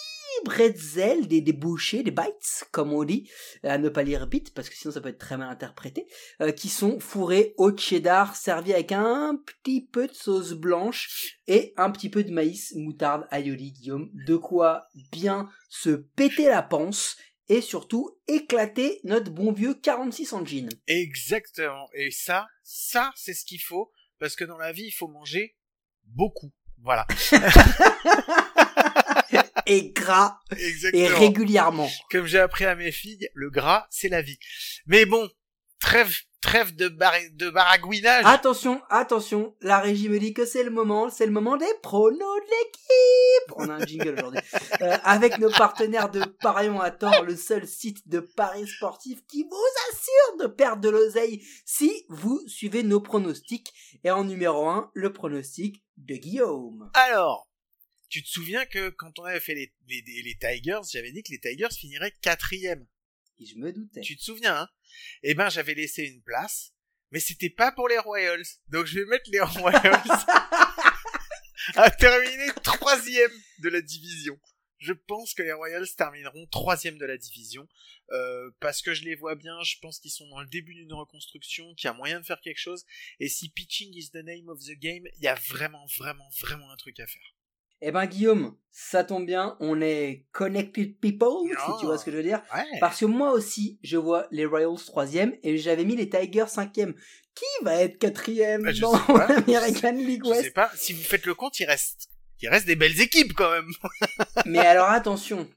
bretzels 0.45 1.27
des, 1.27 1.41
des 1.41 1.53
bouchées 1.53 2.03
des 2.05 2.11
bites 2.13 2.65
comme 2.71 2.93
on 2.93 3.03
dit 3.03 3.29
à 3.65 3.77
ne 3.79 3.89
pas 3.89 4.03
lire 4.05 4.27
bit 4.29 4.55
parce 4.55 4.69
que 4.69 4.77
sinon 4.77 4.93
ça 4.93 5.01
peut 5.01 5.09
être 5.09 5.19
très 5.19 5.37
mal 5.37 5.51
interprété 5.51 6.07
euh, 6.41 6.53
qui 6.53 6.69
sont 6.69 7.01
fourrés 7.01 7.55
au 7.57 7.77
cheddar 7.77 8.37
servis 8.37 8.73
avec 8.73 8.93
un 8.93 9.37
petit 9.37 9.85
peu 9.85 10.07
de 10.07 10.15
sauce 10.15 10.53
blanche 10.53 11.39
et 11.49 11.73
un 11.77 11.91
petit 11.91 12.09
peu 12.09 12.23
de 12.23 12.31
maïs 12.33 12.73
moutarde 12.77 13.27
aioli 13.33 13.73
Guillaume 13.73 14.11
de 14.27 14.37
quoi 14.37 14.87
bien 15.11 15.49
se 15.69 15.91
péter 15.91 16.47
la 16.47 16.63
panse 16.63 17.17
et 17.49 17.61
surtout 17.61 18.17
éclater 18.29 19.01
notre 19.05 19.31
bon 19.31 19.53
vieux 19.53 19.75
46 19.75 20.35
engine. 20.35 20.69
Exactement. 20.87 21.89
Et 21.95 22.11
ça, 22.11 22.47
ça, 22.63 23.11
c'est 23.17 23.33
ce 23.33 23.45
qu'il 23.47 23.61
faut, 23.61 23.91
parce 24.19 24.37
que 24.37 24.45
dans 24.45 24.59
la 24.59 24.73
vie, 24.73 24.87
il 24.87 24.93
faut 24.93 25.09
manger 25.09 25.57
beaucoup. 26.05 26.53
Voilà. 26.79 27.07
Et 29.67 29.91
gras 29.91 30.41
et 30.95 31.09
régulièrement. 31.09 31.91
Comme 32.11 32.27
j'ai 32.27 32.39
appris 32.39 32.65
à 32.65 32.75
mes 32.75 32.91
filles, 32.91 33.29
le 33.35 33.51
gras, 33.51 33.87
c'est 33.91 34.09
la 34.09 34.23
vie. 34.23 34.39
Mais 34.87 35.05
bon, 35.05 35.29
trêve, 35.79 36.17
trêve 36.41 36.75
de, 36.77 36.89
bar 36.89 37.13
de 37.33 37.51
baragouinage. 37.51 38.25
Attention, 38.27 38.81
attention, 38.91 39.57
la 39.61 39.79
régie 39.81 40.09
me 40.09 40.19
dit 40.19 40.33
que 40.35 40.47
c'est 40.47 40.63
le 40.63 40.71
moment, 40.71 41.11
c'est 41.11 41.27
le 41.27 41.33
moment 41.33 41.57
des 41.57 41.67
pronos 41.83 42.19
de 42.19 42.51
l'équipe. 42.51 43.53
On 43.57 43.69
a 43.69 43.75
un 43.75 43.87
jingle 43.87 44.15
aujourd'hui. 44.19 44.41
Euh, 44.81 44.97
avec 45.03 45.39
nos 45.39 45.51
partenaires 45.51 46.09
de 46.09 46.23
Parions 46.41 46.81
à 46.81 46.93
tort, 46.93 47.25
le 47.25 47.35
seul 47.35 47.67
site 47.67 48.07
de 48.09 48.21
paris 48.21 48.69
sportif 48.69 49.19
qui 49.27 49.43
vous 49.43 49.67
assure 49.91 50.37
de 50.39 50.47
perdre 50.47 50.81
de 50.83 50.89
l'oseille 50.89 51.45
si 51.65 52.05
vous 52.09 52.41
suivez 52.47 52.85
nos 52.85 53.01
pronostics. 53.01 53.73
Et 54.05 54.11
en 54.13 54.23
numéro 54.23 54.69
1, 54.69 54.91
le 54.95 55.13
pronostic 55.13 55.83
de 55.97 56.15
Guillaume. 56.15 56.91
Alors, 56.95 57.49
tu 58.09 58.23
te 58.23 58.29
souviens 58.29 58.67
que 58.67 58.91
quand 58.91 59.19
on 59.19 59.25
avait 59.25 59.41
fait 59.41 59.55
les, 59.55 59.73
les, 59.89 60.03
les- 60.23 60.39
Tigers, 60.39 60.81
j'avais 60.93 61.11
dit 61.11 61.25
que 61.25 61.33
les 61.33 61.41
Tigers 61.41 61.75
finiraient 61.77 62.15
quatrième. 62.23 62.87
Et 63.41 63.47
je 63.47 63.57
me 63.57 63.73
doutais. 63.73 64.01
Tu 64.03 64.17
te 64.17 64.23
souviens, 64.23 64.61
hein? 64.61 64.69
Eh 65.23 65.35
ben, 65.35 65.49
j'avais 65.49 65.75
laissé 65.75 66.05
une 66.05 66.23
place, 66.23 66.73
mais 67.11 67.21
c'était 67.21 67.51
pas 67.51 67.73
pour 67.73 67.89
les 67.89 67.99
Royals. 67.99 68.45
Donc, 68.69 68.87
je 68.87 69.01
vais 69.01 69.07
mettre 69.07 69.31
les 69.31 69.41
Royals 69.41 70.03
à 71.75 71.91
terminer 71.91 72.53
troisième 72.63 73.33
de 73.61 73.69
la 73.69 73.81
division. 73.81 74.39
Je 74.79 74.93
pense 74.93 75.35
que 75.35 75.43
les 75.43 75.53
Royals 75.53 75.89
termineront 75.97 76.47
troisième 76.47 76.99
de 76.99 77.07
la 77.07 77.17
division 77.17 77.69
euh, 78.13 78.51
parce 78.61 78.81
que 78.81 78.95
je 78.95 79.03
les 79.03 79.17
vois 79.17 79.35
bien. 79.35 79.61
Je 79.65 79.77
pense 79.81 79.99
qu'ils 79.99 80.13
sont 80.13 80.29
dans 80.29 80.41
le 80.41 80.47
début 80.47 80.75
d'une 80.75 80.93
reconstruction, 80.93 81.75
qu'il 81.75 81.89
y 81.89 81.91
a 81.91 81.95
moyen 81.95 82.21
de 82.21 82.25
faire 82.25 82.41
quelque 82.41 82.61
chose. 82.61 82.85
Et 83.19 83.29
si 83.29 83.49
pitching 83.49 83.93
is 83.95 84.11
the 84.11 84.23
name 84.25 84.49
of 84.49 84.61
the 84.61 84.79
game, 84.79 85.05
il 85.17 85.25
y 85.25 85.29
a 85.29 85.35
vraiment, 85.35 85.85
vraiment, 85.99 86.29
vraiment 86.41 86.71
un 86.71 86.77
truc 86.77 87.01
à 87.01 87.07
faire. 87.07 87.35
Eh 87.81 87.93
ben 87.93 88.07
Guillaume, 88.07 88.57
ça 88.71 89.05
tombe 89.05 89.27
bien, 89.27 89.57
on 89.61 89.81
est 89.81 90.27
connected 90.33 90.99
people, 91.01 91.49
si 91.49 91.81
tu 91.81 91.87
vois 91.87 91.99
ce 91.99 92.05
que 92.05 92.11
je 92.11 92.17
veux 92.17 92.23
dire. 92.23 92.43
Ouais. 92.55 92.65
Parce 92.81 93.01
que 93.01 93.07
moi 93.07 93.33
aussi, 93.33 93.79
je 93.83 93.97
vois 93.97 94.27
les 94.31 94.47
Royals 94.47 94.85
troisième 94.87 95.35
et 95.43 95.59
j'avais 95.59 95.85
mis 95.85 95.97
les 95.97 96.09
Tigers 96.09 96.49
cinquième. 96.49 96.95
Qui 97.35 97.65
va 97.65 97.77
être 97.77 97.99
quatrième 97.99 98.63
Bah, 98.63 98.73
je 98.73 98.81
dans 98.81 98.95
sais 98.95 99.13
pas. 99.13 99.27
l'American 99.47 99.93
League 99.93 100.23
Je 100.25 100.31
sais 100.33 100.39
West 100.39 100.55
pas. 100.55 100.71
Si 100.77 100.93
vous 100.93 101.03
faites 101.03 101.25
le 101.25 101.35
compte, 101.35 101.59
il 101.61 101.67
reste, 101.67 102.09
il 102.41 102.49
reste 102.49 102.67
des 102.67 102.75
belles 102.77 103.01
équipes 103.01 103.33
quand 103.33 103.51
même. 103.51 103.71
Mais 104.47 104.59
alors 104.59 104.89
attention, 104.91 105.49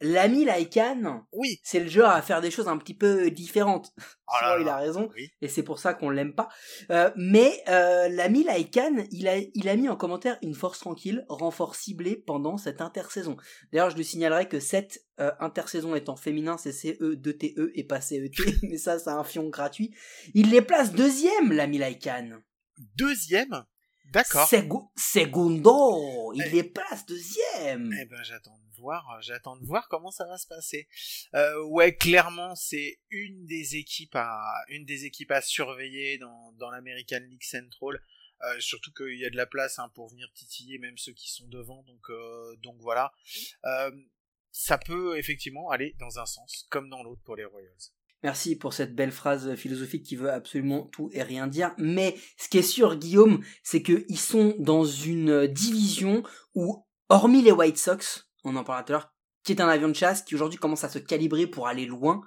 l'ami 0.00 0.44
Laikan, 0.44 1.26
Oui. 1.32 1.60
c'est 1.62 1.80
le 1.80 1.88
genre 1.88 2.10
à 2.10 2.20
faire 2.22 2.40
des 2.40 2.50
choses 2.50 2.68
un 2.68 2.76
petit 2.78 2.94
peu 2.94 3.30
différentes. 3.30 3.92
Oh 4.28 4.34
là 4.42 4.48
Souvent, 4.54 4.62
il 4.64 4.68
a 4.68 4.76
raison. 4.78 5.08
Oui. 5.14 5.28
et 5.40 5.46
c'est 5.46 5.62
pour 5.62 5.78
ça 5.78 5.94
qu'on 5.94 6.10
l'aime 6.10 6.34
pas. 6.34 6.48
Euh, 6.90 7.12
mais 7.14 7.62
euh, 7.68 8.08
l'ami 8.08 8.42
Laikan, 8.42 9.04
il 9.12 9.28
a, 9.28 9.36
il 9.38 9.68
a 9.68 9.76
mis 9.76 9.88
en 9.88 9.94
commentaire 9.94 10.36
une 10.42 10.54
force 10.56 10.80
tranquille, 10.80 11.24
renfort 11.28 11.76
ciblé 11.76 12.16
pendant 12.16 12.56
cette 12.56 12.80
intersaison. 12.80 13.36
D'ailleurs, 13.72 13.90
je 13.90 13.96
lui 13.96 14.04
signalerai 14.04 14.48
que 14.48 14.58
cette 14.58 15.04
euh, 15.20 15.30
intersaison 15.38 15.94
étant 15.94 16.16
féminin, 16.16 16.56
c'est 16.58 16.72
CE2TE 16.72 17.70
et 17.76 17.84
pas 17.84 18.00
CET, 18.00 18.32
mais 18.64 18.78
ça, 18.78 18.98
c'est 18.98 19.10
un 19.10 19.22
fion 19.22 19.48
gratuit. 19.48 19.94
Il 20.34 20.50
les 20.50 20.60
place 20.62 20.90
deuxième, 20.92 21.52
l'ami 21.52 21.78
Laikan. 21.78 22.30
Deuxième? 22.96 23.62
D'accord. 24.12 24.48
Segu- 24.48 24.88
Segundo, 24.96 26.32
il 26.34 26.42
Eh. 26.46 26.50
les 26.50 26.62
place 26.64 27.06
deuxième. 27.06 27.92
Eh 28.00 28.04
ben, 28.06 28.22
j'attends 28.24 28.58
voir, 28.86 29.20
j'attends 29.20 29.56
de 29.56 29.66
voir 29.66 29.88
comment 29.88 30.12
ça 30.12 30.26
va 30.26 30.38
se 30.38 30.46
passer. 30.46 30.86
Euh, 31.34 31.60
ouais, 31.64 31.96
clairement, 31.96 32.54
c'est 32.54 33.00
une 33.10 33.46
des 33.46 33.74
équipes 33.74 34.14
à, 34.14 34.40
une 34.68 34.84
des 34.84 35.06
équipes 35.06 35.32
à 35.32 35.40
surveiller 35.40 36.18
dans, 36.18 36.52
dans 36.52 36.70
l'American 36.70 37.18
League 37.18 37.42
Central. 37.42 38.00
Euh, 38.44 38.60
surtout 38.60 38.92
qu'il 38.92 39.18
y 39.18 39.24
a 39.24 39.30
de 39.30 39.36
la 39.36 39.46
place 39.46 39.78
hein, 39.78 39.90
pour 39.94 40.08
venir 40.08 40.30
titiller 40.34 40.78
même 40.78 40.98
ceux 40.98 41.12
qui 41.12 41.32
sont 41.32 41.48
devant, 41.48 41.82
donc 41.84 42.10
euh, 42.10 42.54
donc 42.62 42.76
voilà. 42.80 43.12
Euh, 43.64 43.90
ça 44.52 44.78
peut 44.78 45.18
effectivement 45.18 45.70
aller 45.70 45.96
dans 45.98 46.18
un 46.18 46.26
sens 46.26 46.66
comme 46.70 46.88
dans 46.88 47.02
l'autre 47.02 47.22
pour 47.24 47.36
les 47.36 47.44
Royals. 47.44 47.92
Merci 48.22 48.56
pour 48.56 48.72
cette 48.72 48.94
belle 48.94 49.12
phrase 49.12 49.54
philosophique 49.56 50.04
qui 50.04 50.16
veut 50.16 50.30
absolument 50.30 50.86
tout 50.86 51.10
et 51.12 51.22
rien 51.22 51.46
dire. 51.46 51.74
Mais 51.78 52.16
ce 52.38 52.48
qui 52.48 52.58
est 52.58 52.62
sûr, 52.62 52.96
Guillaume, 52.96 53.44
c'est 53.62 53.82
qu'ils 53.82 54.18
sont 54.18 54.54
dans 54.58 54.84
une 54.84 55.46
division 55.46 56.22
où, 56.54 56.86
hormis 57.08 57.42
les 57.42 57.52
White 57.52 57.78
Sox, 57.78 58.25
on 58.46 58.56
en 58.56 58.64
parlera 58.64 58.84
tout 58.84 58.92
à 58.92 58.96
l'heure, 58.96 59.12
qui 59.44 59.52
est 59.52 59.60
un 59.60 59.68
avion 59.68 59.88
de 59.88 59.94
chasse 59.94 60.22
qui 60.22 60.34
aujourd'hui 60.34 60.58
commence 60.58 60.84
à 60.84 60.88
se 60.88 60.98
calibrer 60.98 61.46
pour 61.46 61.68
aller 61.68 61.86
loin, 61.86 62.20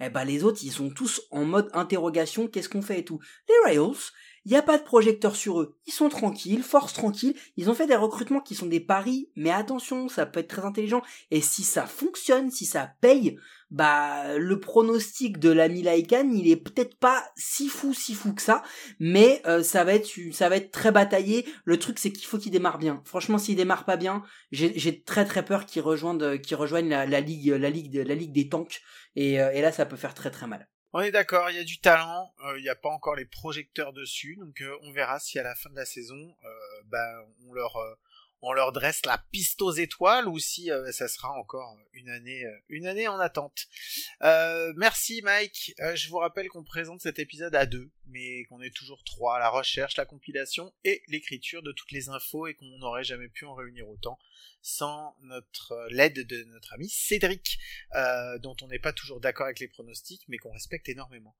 eh 0.00 0.10
ben 0.10 0.24
les 0.24 0.44
autres, 0.44 0.60
ils 0.62 0.72
sont 0.72 0.90
tous 0.90 1.22
en 1.30 1.44
mode 1.44 1.70
interrogation, 1.72 2.48
qu'est-ce 2.48 2.68
qu'on 2.68 2.82
fait 2.82 3.00
et 3.00 3.04
tout. 3.04 3.20
Les 3.48 3.54
Royals, 3.64 4.00
il 4.44 4.50
n'y 4.50 4.56
a 4.56 4.62
pas 4.62 4.78
de 4.78 4.82
projecteur 4.82 5.36
sur 5.36 5.60
eux. 5.60 5.76
Ils 5.86 5.92
sont 5.92 6.08
tranquilles, 6.08 6.62
force 6.62 6.92
tranquille. 6.92 7.34
Ils 7.56 7.70
ont 7.70 7.74
fait 7.74 7.86
des 7.86 7.96
recrutements 7.96 8.40
qui 8.40 8.54
sont 8.54 8.66
des 8.66 8.80
paris, 8.80 9.30
mais 9.36 9.50
attention, 9.50 10.08
ça 10.08 10.26
peut 10.26 10.40
être 10.40 10.48
très 10.48 10.64
intelligent. 10.64 11.02
Et 11.30 11.40
si 11.40 11.62
ça 11.62 11.86
fonctionne, 11.86 12.50
si 12.50 12.66
ça 12.66 12.90
paye, 13.00 13.38
bah 13.70 14.36
le 14.36 14.60
pronostic 14.60 15.38
de 15.38 15.50
l'ami 15.50 15.82
Laikan, 15.82 16.30
il 16.30 16.48
est 16.48 16.56
peut-être 16.56 16.96
pas 16.96 17.24
si 17.36 17.68
fou 17.68 17.94
si 17.94 18.14
fou 18.14 18.34
que 18.34 18.42
ça, 18.42 18.62
mais 19.00 19.42
euh, 19.46 19.62
ça 19.62 19.82
va 19.84 19.94
être 19.94 20.08
ça 20.32 20.48
va 20.48 20.56
être 20.56 20.70
très 20.70 20.92
bataillé. 20.92 21.46
Le 21.64 21.78
truc 21.78 21.98
c'est 21.98 22.12
qu'il 22.12 22.26
faut 22.26 22.38
qu'il 22.38 22.52
démarre 22.52 22.78
bien. 22.78 23.02
Franchement, 23.04 23.38
s'il 23.38 23.56
démarre 23.56 23.84
pas 23.84 23.96
bien, 23.96 24.22
j'ai 24.52 25.02
très 25.02 25.24
très 25.24 25.44
peur 25.44 25.66
qu'il 25.66 25.82
rejoigne 25.82 26.38
qu'il 26.38 26.56
rejoigne 26.56 26.88
la, 26.88 27.20
ligue 27.20 27.48
la 27.48 27.70
ligue 27.70 27.96
la 27.96 28.14
ligue 28.14 28.32
des 28.32 28.48
tanks 28.48 28.82
et, 29.16 29.40
euh, 29.40 29.50
et 29.52 29.62
là 29.62 29.72
ça 29.72 29.86
peut 29.86 29.96
faire 29.96 30.14
très 30.14 30.30
très 30.30 30.46
mal. 30.46 30.68
On 30.96 31.00
est 31.00 31.10
d'accord, 31.10 31.50
il 31.50 31.56
y 31.56 31.58
a 31.58 31.64
du 31.64 31.80
talent, 31.80 32.32
euh, 32.44 32.56
il 32.56 32.62
n'y 32.62 32.68
a 32.68 32.76
pas 32.76 32.88
encore 32.88 33.16
les 33.16 33.24
projecteurs 33.24 33.92
dessus, 33.92 34.36
donc 34.36 34.60
euh, 34.60 34.78
on 34.82 34.92
verra 34.92 35.18
si 35.18 35.40
à 35.40 35.42
la 35.42 35.56
fin 35.56 35.68
de 35.68 35.74
la 35.74 35.84
saison, 35.84 36.14
euh, 36.14 36.48
bah, 36.84 37.26
on 37.48 37.52
leur 37.52 37.76
on 38.44 38.52
leur 38.52 38.72
dresse 38.72 39.04
la 39.06 39.18
piste 39.32 39.62
aux 39.62 39.72
étoiles 39.72 40.28
ou 40.28 40.38
si 40.38 40.70
euh, 40.70 40.92
ça 40.92 41.08
sera 41.08 41.30
encore 41.32 41.76
une 41.94 42.10
année 42.10 42.44
euh, 42.44 42.58
une 42.68 42.86
année 42.86 43.08
en 43.08 43.18
attente. 43.18 43.66
Euh, 44.22 44.72
merci 44.76 45.22
Mike. 45.22 45.74
Je 45.94 46.08
vous 46.08 46.18
rappelle 46.18 46.48
qu'on 46.48 46.62
présente 46.62 47.00
cet 47.00 47.18
épisode 47.18 47.54
à 47.54 47.64
deux, 47.64 47.90
mais 48.06 48.44
qu'on 48.44 48.60
est 48.60 48.74
toujours 48.74 49.02
trois 49.04 49.38
la 49.38 49.48
recherche, 49.48 49.96
la 49.96 50.04
compilation 50.04 50.72
et 50.84 51.02
l'écriture 51.08 51.62
de 51.62 51.72
toutes 51.72 51.92
les 51.92 52.10
infos 52.10 52.46
et 52.46 52.54
qu'on 52.54 52.78
n'aurait 52.78 53.04
jamais 53.04 53.28
pu 53.28 53.46
en 53.46 53.54
réunir 53.54 53.88
autant 53.88 54.18
sans 54.66 55.14
notre 55.20 55.88
l'aide 55.90 56.26
de 56.26 56.42
notre 56.44 56.72
ami 56.72 56.88
Cédric, 56.88 57.58
dont 58.40 58.56
on 58.62 58.68
n'est 58.68 58.78
pas 58.78 58.94
toujours 58.94 59.20
d'accord 59.20 59.44
avec 59.44 59.60
les 59.60 59.68
pronostics, 59.68 60.22
mais 60.28 60.38
qu'on 60.38 60.52
respecte 60.52 60.88
énormément. 60.88 61.36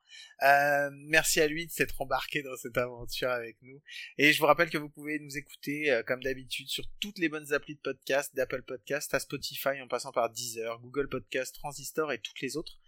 Merci 0.93 1.41
à 1.41 1.47
lui 1.47 1.67
de 1.67 1.73
s'être 1.73 2.03
embarqué 2.03 2.43
dans 2.43 2.55
cette 2.57 2.77
aventure 2.77 3.31
avec 3.31 3.57
nous. 3.63 3.81
Et 4.19 4.35
je 4.35 4.39
vous 4.39 4.45
rappelle 4.45 4.69
que 4.69 4.77
vous 4.77 4.91
pouvez 4.91 5.19
nous 5.21 5.39
écouter 5.39 6.03
comme 6.07 6.23
d'habitude 6.23 6.69
sur 6.69 6.85
toutes 7.01 7.19
les 7.19 7.29
bonnes 7.29 7.53
applis 7.53 7.75
de 7.75 7.81
podcast, 7.81 8.35
d'Apple 8.35 8.63
Podcast 8.63 9.15
à 9.15 9.21
Spotify 9.21 9.81
en 9.83 9.89
passant 9.89 10.13
par 10.13 10.31
Deezer, 10.31 10.81
Google 10.81 11.09
Podcast, 11.09 11.55
Transistor 11.55 12.13
et 12.13 12.19
toutes 12.19 12.41
les 12.41 12.57
autres. 12.57 12.79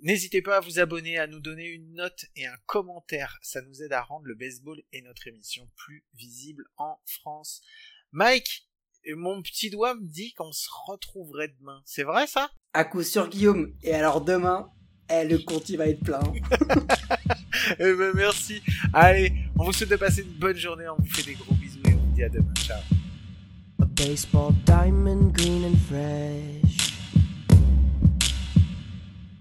N'hésitez 0.00 0.42
pas 0.42 0.58
à 0.58 0.60
vous 0.60 0.78
abonner, 0.78 1.18
à 1.18 1.26
nous 1.26 1.40
donner 1.40 1.66
une 1.66 1.94
note 1.94 2.26
et 2.36 2.46
un 2.46 2.56
commentaire. 2.66 3.38
Ça 3.42 3.60
nous 3.62 3.82
aide 3.82 3.92
à 3.92 4.02
rendre 4.02 4.26
le 4.26 4.34
baseball 4.34 4.80
et 4.92 5.02
notre 5.02 5.26
émission 5.26 5.68
plus 5.76 6.04
visible 6.14 6.64
en 6.76 7.00
France. 7.04 7.62
Mike, 8.12 8.68
mon 9.16 9.42
petit 9.42 9.70
doigt 9.70 9.94
me 9.94 10.06
dit 10.06 10.32
qu'on 10.34 10.52
se 10.52 10.68
retrouverait 10.86 11.54
demain. 11.60 11.82
C'est 11.84 12.04
vrai 12.04 12.26
ça? 12.26 12.50
À 12.72 12.84
coup 12.84 13.02
sur 13.02 13.28
Guillaume. 13.28 13.74
Et 13.82 13.92
alors 13.92 14.20
demain, 14.20 14.70
eh, 15.10 15.24
le 15.24 15.38
compte 15.38 15.68
il 15.68 15.78
va 15.78 15.88
être 15.88 16.04
plein. 16.04 16.20
eh 17.78 17.92
ben 17.94 18.12
merci. 18.14 18.62
Allez, 18.92 19.32
on 19.58 19.64
vous 19.64 19.72
souhaite 19.72 19.90
de 19.90 19.96
passer 19.96 20.22
une 20.22 20.38
bonne 20.38 20.56
journée. 20.56 20.88
On 20.88 20.96
vous 20.96 21.10
fait 21.10 21.22
des 21.22 21.34
gros 21.34 21.54
bisous 21.54 21.80
et 21.86 21.94
on 21.94 21.98
vous 21.98 22.14
dit 22.14 22.22
à 22.22 22.28
demain. 22.28 22.54
Ciao. 22.54 22.80
A 23.80 23.86
baseball 23.86 24.50
diamond 24.64 25.34
green 25.34 25.62
and 25.62 25.80
fresh. 25.80 27.00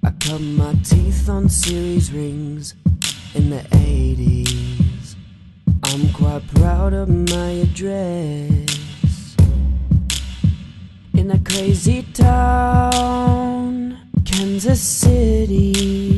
I 0.04 0.12
cut 0.19 0.39
my 0.39 0.73
teeth 0.84 1.28
on 1.28 1.50
series 1.50 2.13
rings 2.13 2.76
in 3.34 3.50
the 3.50 3.62
80s. 3.71 5.15
I'm 5.84 6.13
quite 6.13 6.47
proud 6.54 6.93
of 6.93 7.10
my 7.10 7.50
address. 7.65 9.36
In 11.15 11.32
a 11.32 11.39
crazy 11.39 12.04
town, 12.13 13.97
Kansas 14.23 14.82
City. 14.82 16.16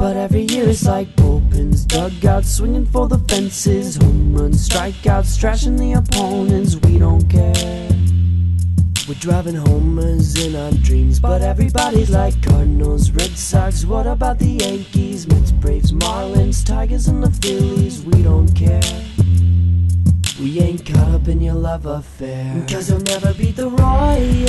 But 0.00 0.16
every 0.16 0.44
year 0.44 0.66
it's 0.66 0.86
like 0.86 1.14
bullpens, 1.14 1.86
dugouts, 1.86 2.56
swinging 2.56 2.86
for 2.86 3.06
the 3.06 3.18
fences, 3.18 3.96
home 3.96 4.34
runs, 4.34 4.66
strikeouts, 4.66 5.36
trashing 5.38 5.76
the 5.76 5.92
opponents. 5.92 6.76
We 6.76 6.96
don't 6.96 7.28
care. 7.28 7.90
We're 9.06 9.20
driving 9.20 9.56
homers 9.56 10.42
in 10.42 10.56
our 10.56 10.72
dreams, 10.82 11.20
but 11.20 11.42
everybody's 11.42 12.08
like 12.08 12.32
Cardinals, 12.42 13.10
Red 13.10 13.36
Sox. 13.36 13.84
What 13.84 14.06
about 14.06 14.38
the 14.38 14.46
Yankees, 14.46 15.28
Mets, 15.28 15.52
Braves, 15.52 15.92
Marlins, 15.92 16.64
Tigers, 16.64 17.06
and 17.08 17.22
the 17.22 17.30
Phillies? 17.30 18.02
We 18.02 18.22
don't 18.22 18.50
care. 18.56 18.80
We 20.40 20.60
ain't 20.60 20.86
caught 20.86 21.08
up 21.08 21.28
in 21.28 21.42
your 21.42 21.56
love 21.56 21.84
affair. 21.84 22.64
Cause 22.70 22.88
you'll 22.88 23.00
never 23.00 23.34
beat 23.34 23.56
the 23.56 23.68
Royals. 23.68 24.48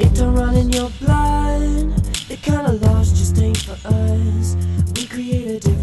It 0.00 0.14
don't 0.14 0.32
run 0.36 0.54
in 0.54 0.70
your 0.70 0.90
blood. 1.00 1.61
The 2.42 2.50
kind 2.50 2.66
of 2.66 2.82
lost 2.82 3.16
just 3.16 3.38
ain't 3.38 3.56
for 3.56 3.78
us. 3.88 4.56
We 4.96 5.06
create 5.06 5.46
a 5.46 5.60
different. 5.60 5.81